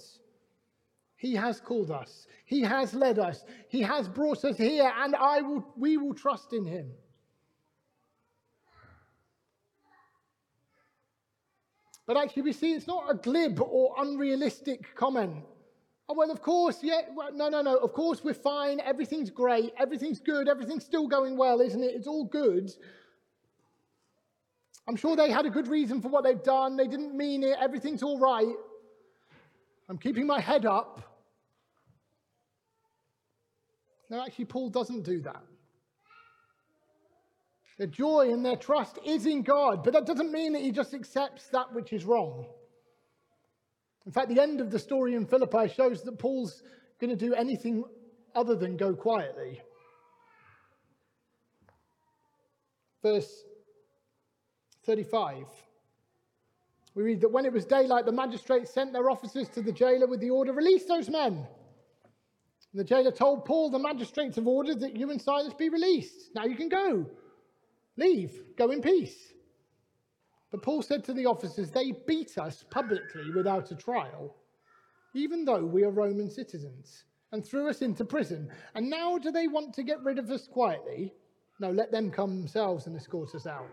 He 1.15 1.33
has 1.35 1.59
called 1.59 1.89
us, 1.89 2.27
He 2.45 2.61
has 2.61 2.93
led 2.93 3.17
us, 3.17 3.45
He 3.67 3.81
has 3.81 4.07
brought 4.07 4.45
us 4.45 4.57
here, 4.57 4.91
and 4.97 5.15
I 5.15 5.41
will, 5.41 5.65
we 5.75 5.97
will 5.97 6.13
trust 6.13 6.53
in 6.53 6.65
Him. 6.65 6.91
But 12.05 12.17
actually, 12.17 12.43
we 12.43 12.53
see 12.53 12.73
it's 12.73 12.87
not 12.87 13.09
a 13.09 13.15
glib 13.15 13.61
or 13.61 13.95
unrealistic 13.97 14.95
comment. 14.95 15.45
Oh, 16.11 16.13
well, 16.13 16.29
of 16.29 16.41
course, 16.41 16.79
yeah, 16.81 17.03
well, 17.15 17.29
no, 17.33 17.47
no, 17.47 17.61
no, 17.61 17.77
of 17.77 17.93
course 17.93 18.21
we're 18.21 18.33
fine, 18.33 18.81
everything's 18.81 19.29
great, 19.29 19.71
everything's 19.79 20.19
good, 20.19 20.49
everything's 20.49 20.83
still 20.83 21.07
going 21.07 21.37
well, 21.37 21.61
isn't 21.61 21.81
it? 21.81 21.95
It's 21.95 22.05
all 22.05 22.25
good. 22.25 22.69
I'm 24.89 24.97
sure 24.97 25.15
they 25.15 25.31
had 25.31 25.45
a 25.45 25.49
good 25.49 25.69
reason 25.69 26.01
for 26.01 26.09
what 26.09 26.25
they've 26.25 26.43
done, 26.43 26.75
they 26.75 26.89
didn't 26.89 27.15
mean 27.15 27.43
it, 27.43 27.55
everything's 27.61 28.03
all 28.03 28.19
right. 28.19 28.53
I'm 29.87 29.97
keeping 29.97 30.27
my 30.27 30.41
head 30.41 30.65
up. 30.65 31.01
No, 34.09 34.21
actually, 34.21 34.45
Paul 34.45 34.69
doesn't 34.69 35.03
do 35.03 35.21
that. 35.21 35.43
Their 37.77 37.87
joy 37.87 38.33
and 38.33 38.45
their 38.45 38.57
trust 38.57 38.99
is 39.05 39.25
in 39.25 39.43
God, 39.43 39.81
but 39.81 39.93
that 39.93 40.05
doesn't 40.05 40.33
mean 40.33 40.51
that 40.51 40.61
he 40.61 40.73
just 40.73 40.93
accepts 40.93 41.47
that 41.51 41.73
which 41.73 41.93
is 41.93 42.03
wrong. 42.03 42.47
In 44.05 44.11
fact, 44.11 44.29
the 44.29 44.41
end 44.41 44.61
of 44.61 44.71
the 44.71 44.79
story 44.79 45.15
in 45.15 45.25
Philippi 45.25 45.67
shows 45.67 46.01
that 46.03 46.17
Paul's 46.17 46.63
going 46.99 47.09
to 47.09 47.15
do 47.15 47.33
anything 47.33 47.83
other 48.35 48.55
than 48.55 48.77
go 48.77 48.93
quietly. 48.95 49.61
Verse 53.03 53.43
35. 54.85 55.45
We 56.93 57.03
read 57.03 57.21
that 57.21 57.31
when 57.31 57.45
it 57.45 57.53
was 57.53 57.65
daylight, 57.65 58.05
the 58.05 58.11
magistrates 58.11 58.73
sent 58.73 58.91
their 58.91 59.09
officers 59.09 59.47
to 59.49 59.61
the 59.61 59.71
jailer 59.71 60.07
with 60.07 60.19
the 60.19 60.29
order 60.29 60.51
release 60.51 60.85
those 60.85 61.09
men. 61.09 61.47
And 62.73 62.79
the 62.79 62.83
jailer 62.83 63.11
told 63.11 63.45
Paul, 63.45 63.69
The 63.69 63.79
magistrates 63.79 64.35
have 64.35 64.47
ordered 64.47 64.79
that 64.81 64.95
you 64.95 65.11
and 65.11 65.21
Silas 65.21 65.53
be 65.53 65.69
released. 65.69 66.31
Now 66.35 66.45
you 66.45 66.55
can 66.55 66.69
go. 66.69 67.05
Leave, 67.97 68.41
go 68.57 68.71
in 68.71 68.81
peace. 68.81 69.33
But 70.51 70.61
Paul 70.61 70.81
said 70.81 71.03
to 71.05 71.13
the 71.13 71.25
officers, 71.25 71.71
They 71.71 71.93
beat 72.05 72.37
us 72.37 72.63
publicly 72.69 73.31
without 73.33 73.71
a 73.71 73.75
trial, 73.75 74.35
even 75.13 75.45
though 75.45 75.65
we 75.65 75.83
are 75.83 75.91
Roman 75.91 76.29
citizens, 76.29 77.05
and 77.31 77.45
threw 77.45 77.69
us 77.69 77.81
into 77.81 78.03
prison. 78.03 78.49
And 78.75 78.89
now 78.89 79.17
do 79.17 79.31
they 79.31 79.47
want 79.47 79.73
to 79.75 79.83
get 79.83 80.03
rid 80.03 80.19
of 80.19 80.29
us 80.29 80.47
quietly? 80.47 81.13
No, 81.59 81.71
let 81.71 81.91
them 81.91 82.11
come 82.11 82.37
themselves 82.37 82.87
and 82.87 82.95
escort 82.95 83.33
us 83.33 83.47
out. 83.47 83.69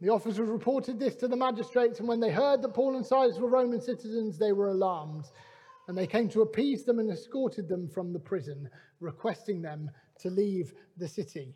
The 0.00 0.10
officers 0.10 0.48
reported 0.48 0.98
this 0.98 1.16
to 1.16 1.28
the 1.28 1.36
magistrates, 1.36 1.98
and 1.98 2.08
when 2.08 2.20
they 2.20 2.30
heard 2.30 2.62
that 2.62 2.74
Paul 2.74 2.96
and 2.96 3.06
Silas 3.06 3.38
were 3.38 3.48
Roman 3.48 3.80
citizens, 3.80 4.38
they 4.38 4.52
were 4.52 4.68
alarmed. 4.68 5.24
And 5.88 5.96
they 5.96 6.06
came 6.06 6.28
to 6.30 6.42
appease 6.42 6.84
them 6.84 6.98
and 6.98 7.10
escorted 7.10 7.68
them 7.68 7.88
from 7.88 8.12
the 8.12 8.18
prison, 8.18 8.68
requesting 9.00 9.60
them 9.60 9.90
to 10.20 10.30
leave 10.30 10.72
the 10.96 11.08
city. 11.08 11.54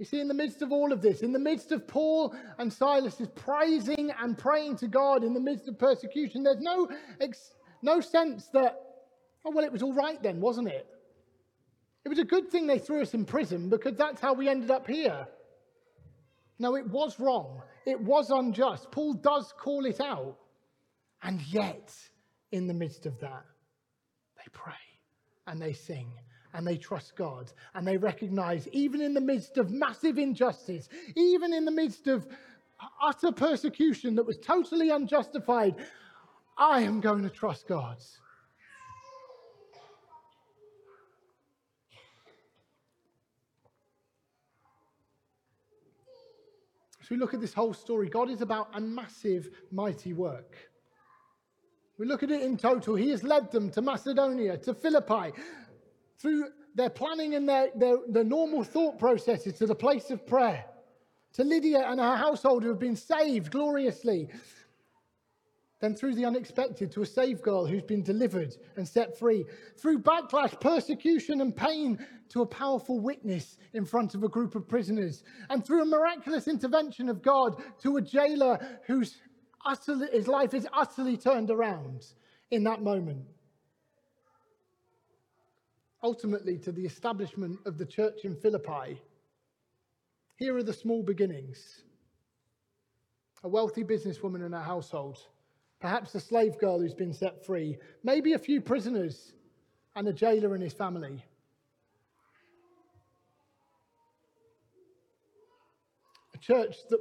You 0.00 0.06
see, 0.06 0.18
in 0.18 0.28
the 0.28 0.34
midst 0.34 0.62
of 0.62 0.72
all 0.72 0.94
of 0.94 1.02
this, 1.02 1.20
in 1.20 1.30
the 1.30 1.38
midst 1.38 1.72
of 1.72 1.86
Paul 1.86 2.34
and 2.56 2.72
Silas 2.72 3.20
is 3.20 3.28
praising 3.28 4.10
and 4.18 4.36
praying 4.36 4.76
to 4.76 4.88
God 4.88 5.22
in 5.22 5.34
the 5.34 5.40
midst 5.40 5.68
of 5.68 5.78
persecution, 5.78 6.42
there's 6.42 6.62
no, 6.62 6.88
ex- 7.20 7.52
no 7.82 8.00
sense 8.00 8.46
that, 8.54 8.80
oh, 9.44 9.50
well, 9.50 9.62
it 9.62 9.70
was 9.70 9.82
all 9.82 9.92
right 9.92 10.20
then, 10.22 10.40
wasn't 10.40 10.68
it? 10.68 10.86
It 12.06 12.08
was 12.08 12.18
a 12.18 12.24
good 12.24 12.50
thing 12.50 12.66
they 12.66 12.78
threw 12.78 13.02
us 13.02 13.12
in 13.12 13.26
prison 13.26 13.68
because 13.68 13.94
that's 13.94 14.22
how 14.22 14.32
we 14.32 14.48
ended 14.48 14.70
up 14.70 14.86
here. 14.86 15.28
No, 16.58 16.76
it 16.76 16.88
was 16.88 17.20
wrong. 17.20 17.60
It 17.84 18.00
was 18.00 18.30
unjust. 18.30 18.90
Paul 18.90 19.12
does 19.12 19.52
call 19.52 19.84
it 19.84 20.00
out. 20.00 20.38
And 21.22 21.42
yet, 21.42 21.94
in 22.52 22.66
the 22.66 22.74
midst 22.74 23.04
of 23.04 23.20
that, 23.20 23.44
they 24.38 24.50
pray 24.50 24.72
and 25.46 25.60
they 25.60 25.74
sing 25.74 26.10
and 26.54 26.66
they 26.66 26.76
trust 26.76 27.16
God 27.16 27.52
and 27.74 27.86
they 27.86 27.96
recognize, 27.96 28.68
even 28.68 29.00
in 29.00 29.14
the 29.14 29.20
midst 29.20 29.58
of 29.58 29.70
massive 29.70 30.18
injustice, 30.18 30.88
even 31.16 31.52
in 31.52 31.64
the 31.64 31.70
midst 31.70 32.06
of 32.06 32.26
utter 33.02 33.32
persecution 33.32 34.14
that 34.16 34.26
was 34.26 34.38
totally 34.38 34.90
unjustified, 34.90 35.76
I 36.56 36.80
am 36.80 37.00
going 37.00 37.22
to 37.22 37.30
trust 37.30 37.66
God. 37.68 37.96
As 47.02 47.08
we 47.10 47.16
look 47.16 47.34
at 47.34 47.40
this 47.40 47.54
whole 47.54 47.74
story, 47.74 48.08
God 48.08 48.30
is 48.30 48.40
about 48.40 48.68
a 48.74 48.80
massive, 48.80 49.50
mighty 49.72 50.12
work. 50.12 50.56
We 51.98 52.06
look 52.06 52.22
at 52.22 52.30
it 52.30 52.42
in 52.42 52.56
total. 52.56 52.94
He 52.94 53.10
has 53.10 53.22
led 53.22 53.52
them 53.52 53.70
to 53.72 53.82
Macedonia, 53.82 54.56
to 54.58 54.72
Philippi, 54.72 55.32
through 56.20 56.48
their 56.74 56.90
planning 56.90 57.34
and 57.34 57.48
their, 57.48 57.68
their, 57.74 57.96
their 58.08 58.24
normal 58.24 58.62
thought 58.62 58.98
processes 58.98 59.54
to 59.54 59.66
the 59.66 59.74
place 59.74 60.10
of 60.10 60.26
prayer, 60.26 60.64
to 61.32 61.44
Lydia 61.44 61.84
and 61.86 62.00
her 62.00 62.16
household 62.16 62.62
who 62.62 62.68
have 62.68 62.78
been 62.78 62.96
saved 62.96 63.50
gloriously, 63.50 64.28
then 65.80 65.94
through 65.94 66.14
the 66.14 66.26
unexpected 66.26 66.92
to 66.92 67.00
a 67.00 67.06
saved 67.06 67.42
girl 67.42 67.64
who's 67.64 67.82
been 67.82 68.02
delivered 68.02 68.54
and 68.76 68.86
set 68.86 69.18
free, 69.18 69.46
through 69.78 69.98
backlash, 69.98 70.60
persecution, 70.60 71.40
and 71.40 71.56
pain 71.56 71.98
to 72.28 72.42
a 72.42 72.46
powerful 72.46 73.00
witness 73.00 73.56
in 73.72 73.86
front 73.86 74.14
of 74.14 74.22
a 74.22 74.28
group 74.28 74.54
of 74.54 74.68
prisoners, 74.68 75.24
and 75.48 75.64
through 75.64 75.82
a 75.82 75.86
miraculous 75.86 76.48
intervention 76.48 77.08
of 77.08 77.22
God 77.22 77.62
to 77.80 77.96
a 77.96 78.02
jailer 78.02 78.58
whose 78.86 79.16
utterly, 79.64 80.08
his 80.12 80.28
life 80.28 80.52
is 80.52 80.68
utterly 80.72 81.16
turned 81.16 81.50
around 81.50 82.04
in 82.50 82.62
that 82.64 82.82
moment 82.82 83.24
ultimately 86.02 86.58
to 86.58 86.72
the 86.72 86.84
establishment 86.84 87.58
of 87.66 87.78
the 87.78 87.86
church 87.86 88.24
in 88.24 88.34
Philippi. 88.34 89.00
Here 90.36 90.56
are 90.56 90.62
the 90.62 90.72
small 90.72 91.02
beginnings 91.02 91.82
a 93.42 93.48
wealthy 93.48 93.82
businesswoman 93.82 94.44
in 94.44 94.52
her 94.52 94.60
household, 94.60 95.18
perhaps 95.80 96.14
a 96.14 96.20
slave 96.20 96.58
girl 96.58 96.78
who's 96.78 96.92
been 96.92 97.12
set 97.12 97.44
free, 97.44 97.78
maybe 98.02 98.34
a 98.34 98.38
few 98.38 98.60
prisoners, 98.60 99.32
and 99.96 100.06
a 100.08 100.12
jailer 100.12 100.54
and 100.54 100.62
his 100.62 100.74
family. 100.74 101.24
A 106.34 106.38
church 106.38 106.76
that 106.90 107.00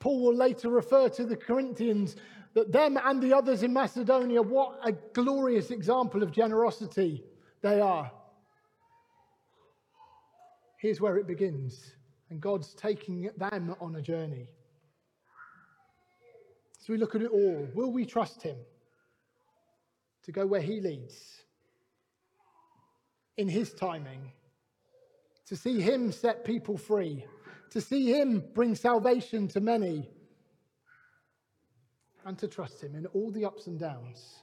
Paul 0.00 0.24
will 0.24 0.34
later 0.34 0.70
refer 0.70 1.08
to 1.10 1.24
the 1.24 1.36
Corinthians 1.36 2.16
that 2.54 2.72
them 2.72 2.98
and 3.04 3.22
the 3.22 3.32
others 3.32 3.62
in 3.62 3.72
Macedonia, 3.72 4.42
what 4.42 4.80
a 4.82 4.90
glorious 4.90 5.70
example 5.70 6.22
of 6.22 6.32
generosity 6.32 7.22
they 7.62 7.80
are. 7.80 8.10
Here's 10.80 10.98
where 10.98 11.18
it 11.18 11.26
begins, 11.26 11.92
and 12.30 12.40
God's 12.40 12.72
taking 12.72 13.28
them 13.36 13.76
on 13.82 13.96
a 13.96 14.00
journey. 14.00 14.48
So 16.78 16.94
we 16.94 16.98
look 16.98 17.14
at 17.14 17.20
it 17.20 17.30
all. 17.30 17.68
Will 17.74 17.92
we 17.92 18.06
trust 18.06 18.40
Him 18.40 18.56
to 20.22 20.32
go 20.32 20.46
where 20.46 20.62
He 20.62 20.80
leads 20.80 21.42
in 23.36 23.46
His 23.46 23.74
timing? 23.74 24.32
To 25.48 25.56
see 25.56 25.82
Him 25.82 26.12
set 26.12 26.46
people 26.46 26.78
free, 26.78 27.26
to 27.72 27.80
see 27.82 28.10
Him 28.10 28.42
bring 28.54 28.74
salvation 28.74 29.48
to 29.48 29.60
many 29.60 30.08
and 32.24 32.38
to 32.38 32.48
trust 32.48 32.82
Him 32.82 32.94
in 32.94 33.04
all 33.08 33.30
the 33.30 33.44
ups 33.44 33.66
and 33.66 33.78
downs. 33.78 34.36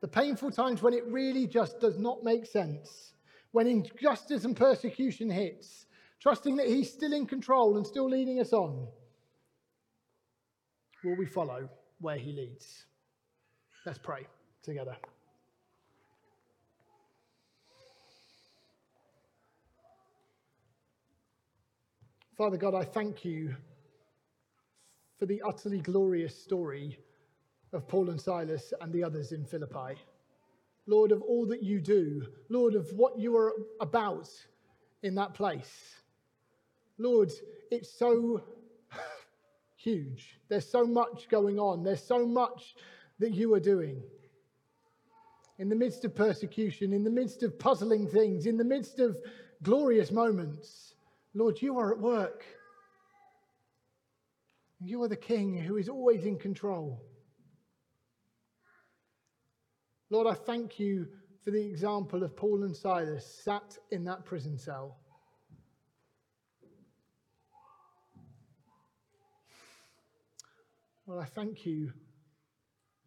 The 0.00 0.06
painful 0.06 0.52
times 0.52 0.80
when 0.80 0.94
it 0.94 1.04
really 1.08 1.48
just 1.48 1.80
does 1.80 1.98
not 1.98 2.22
make 2.22 2.46
sense, 2.46 3.14
when 3.52 3.66
injustice 3.66 4.44
and 4.44 4.56
persecution 4.56 5.30
hits, 5.30 5.86
trusting 6.20 6.56
that 6.56 6.66
He's 6.66 6.92
still 6.92 7.12
in 7.12 7.26
control 7.26 7.76
and 7.76 7.86
still 7.86 8.08
leading 8.08 8.40
us 8.40 8.52
on. 8.52 8.86
Will 11.04 11.16
we 11.16 11.26
follow 11.26 11.68
where 12.00 12.18
He 12.18 12.32
leads? 12.32 12.84
Let's 13.84 13.98
pray 13.98 14.26
together. 14.62 14.96
Father 22.36 22.58
God, 22.58 22.74
I 22.74 22.84
thank 22.84 23.24
you 23.24 23.54
for 25.18 25.24
the 25.24 25.40
utterly 25.40 25.80
glorious 25.80 26.36
story 26.36 26.98
of 27.72 27.88
Paul 27.88 28.10
and 28.10 28.20
Silas 28.20 28.74
and 28.82 28.92
the 28.92 29.02
others 29.02 29.32
in 29.32 29.44
Philippi. 29.46 29.98
Lord, 30.86 31.12
of 31.12 31.22
all 31.22 31.46
that 31.46 31.62
you 31.62 31.80
do, 31.80 32.26
Lord, 32.48 32.74
of 32.74 32.92
what 32.92 33.18
you 33.18 33.36
are 33.36 33.54
about 33.80 34.30
in 35.02 35.14
that 35.16 35.34
place. 35.34 35.94
Lord, 36.98 37.32
it's 37.70 37.90
so 37.90 38.42
huge. 39.76 40.38
There's 40.48 40.68
so 40.68 40.84
much 40.84 41.28
going 41.28 41.58
on. 41.58 41.82
There's 41.82 42.02
so 42.02 42.24
much 42.24 42.76
that 43.18 43.34
you 43.34 43.52
are 43.54 43.60
doing. 43.60 44.02
In 45.58 45.68
the 45.68 45.74
midst 45.74 46.04
of 46.04 46.14
persecution, 46.14 46.92
in 46.92 47.02
the 47.02 47.10
midst 47.10 47.42
of 47.42 47.58
puzzling 47.58 48.06
things, 48.06 48.46
in 48.46 48.56
the 48.56 48.64
midst 48.64 49.00
of 49.00 49.16
glorious 49.62 50.10
moments, 50.10 50.94
Lord, 51.34 51.60
you 51.60 51.78
are 51.78 51.92
at 51.92 51.98
work. 51.98 52.44
You 54.80 55.02
are 55.02 55.08
the 55.08 55.16
King 55.16 55.56
who 55.56 55.78
is 55.78 55.88
always 55.88 56.24
in 56.24 56.38
control. 56.38 57.02
Lord, 60.10 60.26
I 60.26 60.34
thank 60.34 60.78
you 60.78 61.06
for 61.44 61.50
the 61.50 61.64
example 61.64 62.22
of 62.22 62.36
Paul 62.36 62.62
and 62.64 62.76
Silas 62.76 63.24
sat 63.26 63.76
in 63.90 64.04
that 64.04 64.24
prison 64.24 64.58
cell. 64.58 64.98
Lord, 71.06 71.22
I 71.22 71.26
thank 71.26 71.66
you 71.66 71.92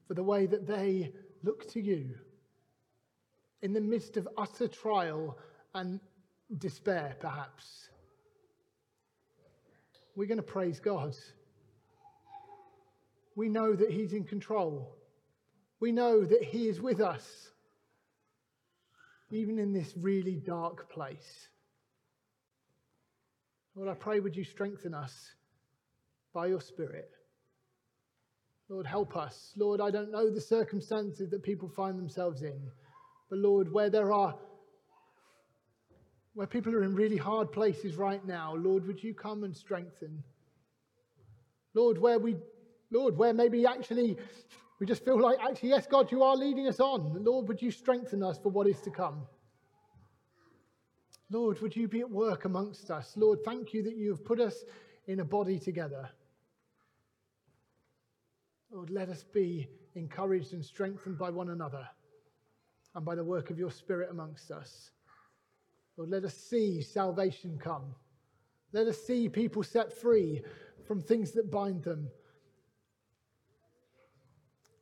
for 0.08 0.14
the 0.14 0.24
way 0.24 0.45
that 0.45 0.68
they 0.68 1.14
look 1.43 1.68
to 1.74 1.82
you 1.82 2.16
in 3.62 3.74
the 3.74 3.82
midst 3.82 4.18
of 4.18 4.28
utter 4.38 4.68
trial 4.68 5.38
and 5.74 6.00
despair, 6.58 7.16
perhaps. 7.20 7.89
We're 10.16 10.28
going 10.28 10.38
to 10.38 10.43
praise 10.43 10.80
God 10.80 11.16
we 13.39 13.47
know 13.47 13.74
that 13.74 13.89
He's 13.89 14.12
in 14.12 14.26
control. 14.26 14.99
We 15.80 15.92
know 15.92 16.26
that 16.26 16.44
He 16.44 16.68
is 16.68 16.82
with 16.82 17.00
us, 17.00 17.24
even 19.32 19.60
in 19.60 19.74
this 19.74 19.94
really 19.98 20.36
dark 20.36 20.90
place. 20.90 21.48
Lord, 23.76 23.90
I 23.90 23.94
pray, 23.94 24.20
would 24.20 24.36
you 24.36 24.44
strengthen 24.44 24.94
us 24.94 25.14
by 26.34 26.48
your 26.48 26.62
Spirit? 26.62 27.12
Lord, 28.68 28.86
help 28.86 29.16
us. 29.16 29.54
Lord, 29.56 29.82
I 29.82 29.90
don't 29.90 30.12
know 30.12 30.30
the 30.30 30.42
circumstances 30.42 31.30
that 31.32 31.44
people 31.44 31.70
find 31.70 31.98
themselves 31.98 32.44
in, 32.44 32.60
but 33.30 33.40
Lord, 33.40 33.72
where 33.72 33.90
there 33.90 34.12
are 34.12 34.36
where 36.36 36.48
people 36.48 36.74
are 36.74 36.84
in 36.84 36.96
really 36.96 37.18
hard 37.18 37.52
places 37.52 37.98
right 37.98 38.26
now, 38.26 38.56
Lord, 38.56 38.86
would 38.88 39.04
you 39.04 39.14
come 39.14 39.44
and 39.44 39.56
strengthen? 39.56 40.24
Lord, 41.74 41.98
where 41.98 42.20
we 42.20 42.38
Lord, 42.92 43.18
where 43.18 43.34
maybe 43.34 43.66
actually 43.66 44.18
we 44.80 44.86
just 44.86 45.04
feel 45.04 45.22
like, 45.22 45.38
actually, 45.40 45.70
yes, 45.70 45.86
God, 45.86 46.12
you 46.12 46.24
are 46.24 46.36
leading 46.38 46.68
us 46.68 46.80
on. 46.80 47.24
Lord, 47.24 47.48
would 47.50 47.62
you 47.62 47.70
strengthen 47.70 48.24
us 48.24 48.40
for 48.40 48.50
what 48.50 48.68
is 48.68 48.80
to 48.82 48.90
come? 48.90 49.24
Lord, 51.30 51.62
would 51.62 51.76
you 51.76 51.88
be 51.88 52.00
at 52.00 52.10
work 52.10 52.46
amongst 52.46 52.90
us? 52.90 53.14
Lord, 53.18 53.40
thank 53.44 53.74
you 53.74 53.84
that 53.84 53.98
you 53.98 54.10
have 54.12 54.24
put 54.24 54.40
us 54.40 54.64
in 55.08 55.20
a 55.20 55.26
body 55.26 55.60
together. 55.60 56.10
Lord, 58.72 58.90
let 58.90 59.10
us 59.10 59.24
be 59.24 59.68
encouraged 59.96 60.54
and 60.54 60.64
strengthened 60.64 61.18
by 61.18 61.30
one 61.30 61.50
another 61.50 61.88
and 62.96 63.04
by 63.04 63.16
the 63.16 63.24
work 63.24 63.50
of 63.50 63.60
your 63.60 63.72
Spirit 63.72 64.10
amongst 64.12 64.50
us. 64.50 64.92
Lord, 65.98 66.10
let 66.10 66.24
us 66.24 66.36
see 66.36 66.82
salvation 66.82 67.60
come. 67.62 67.94
Let 68.72 68.88
us 68.88 69.02
see 69.02 69.28
people 69.28 69.64
set 69.64 69.92
free 69.92 70.42
from 70.88 71.02
things 71.02 71.32
that 71.32 71.52
bind 71.52 71.84
them 71.84 72.10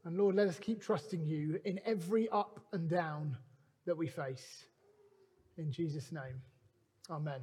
and 0.07 0.17
Lord, 0.17 0.35
let 0.35 0.47
us 0.47 0.57
keep 0.57 0.81
trusting 0.81 1.25
you 1.25 1.59
in 1.65 1.81
every 1.85 2.29
up 2.29 2.61
and 2.71 2.89
down 2.89 3.35
that 3.85 3.97
we 3.97 4.07
face. 4.07 4.63
In 5.57 5.69
Jesus' 5.69 6.13
name, 6.13 6.41
amen. 7.09 7.41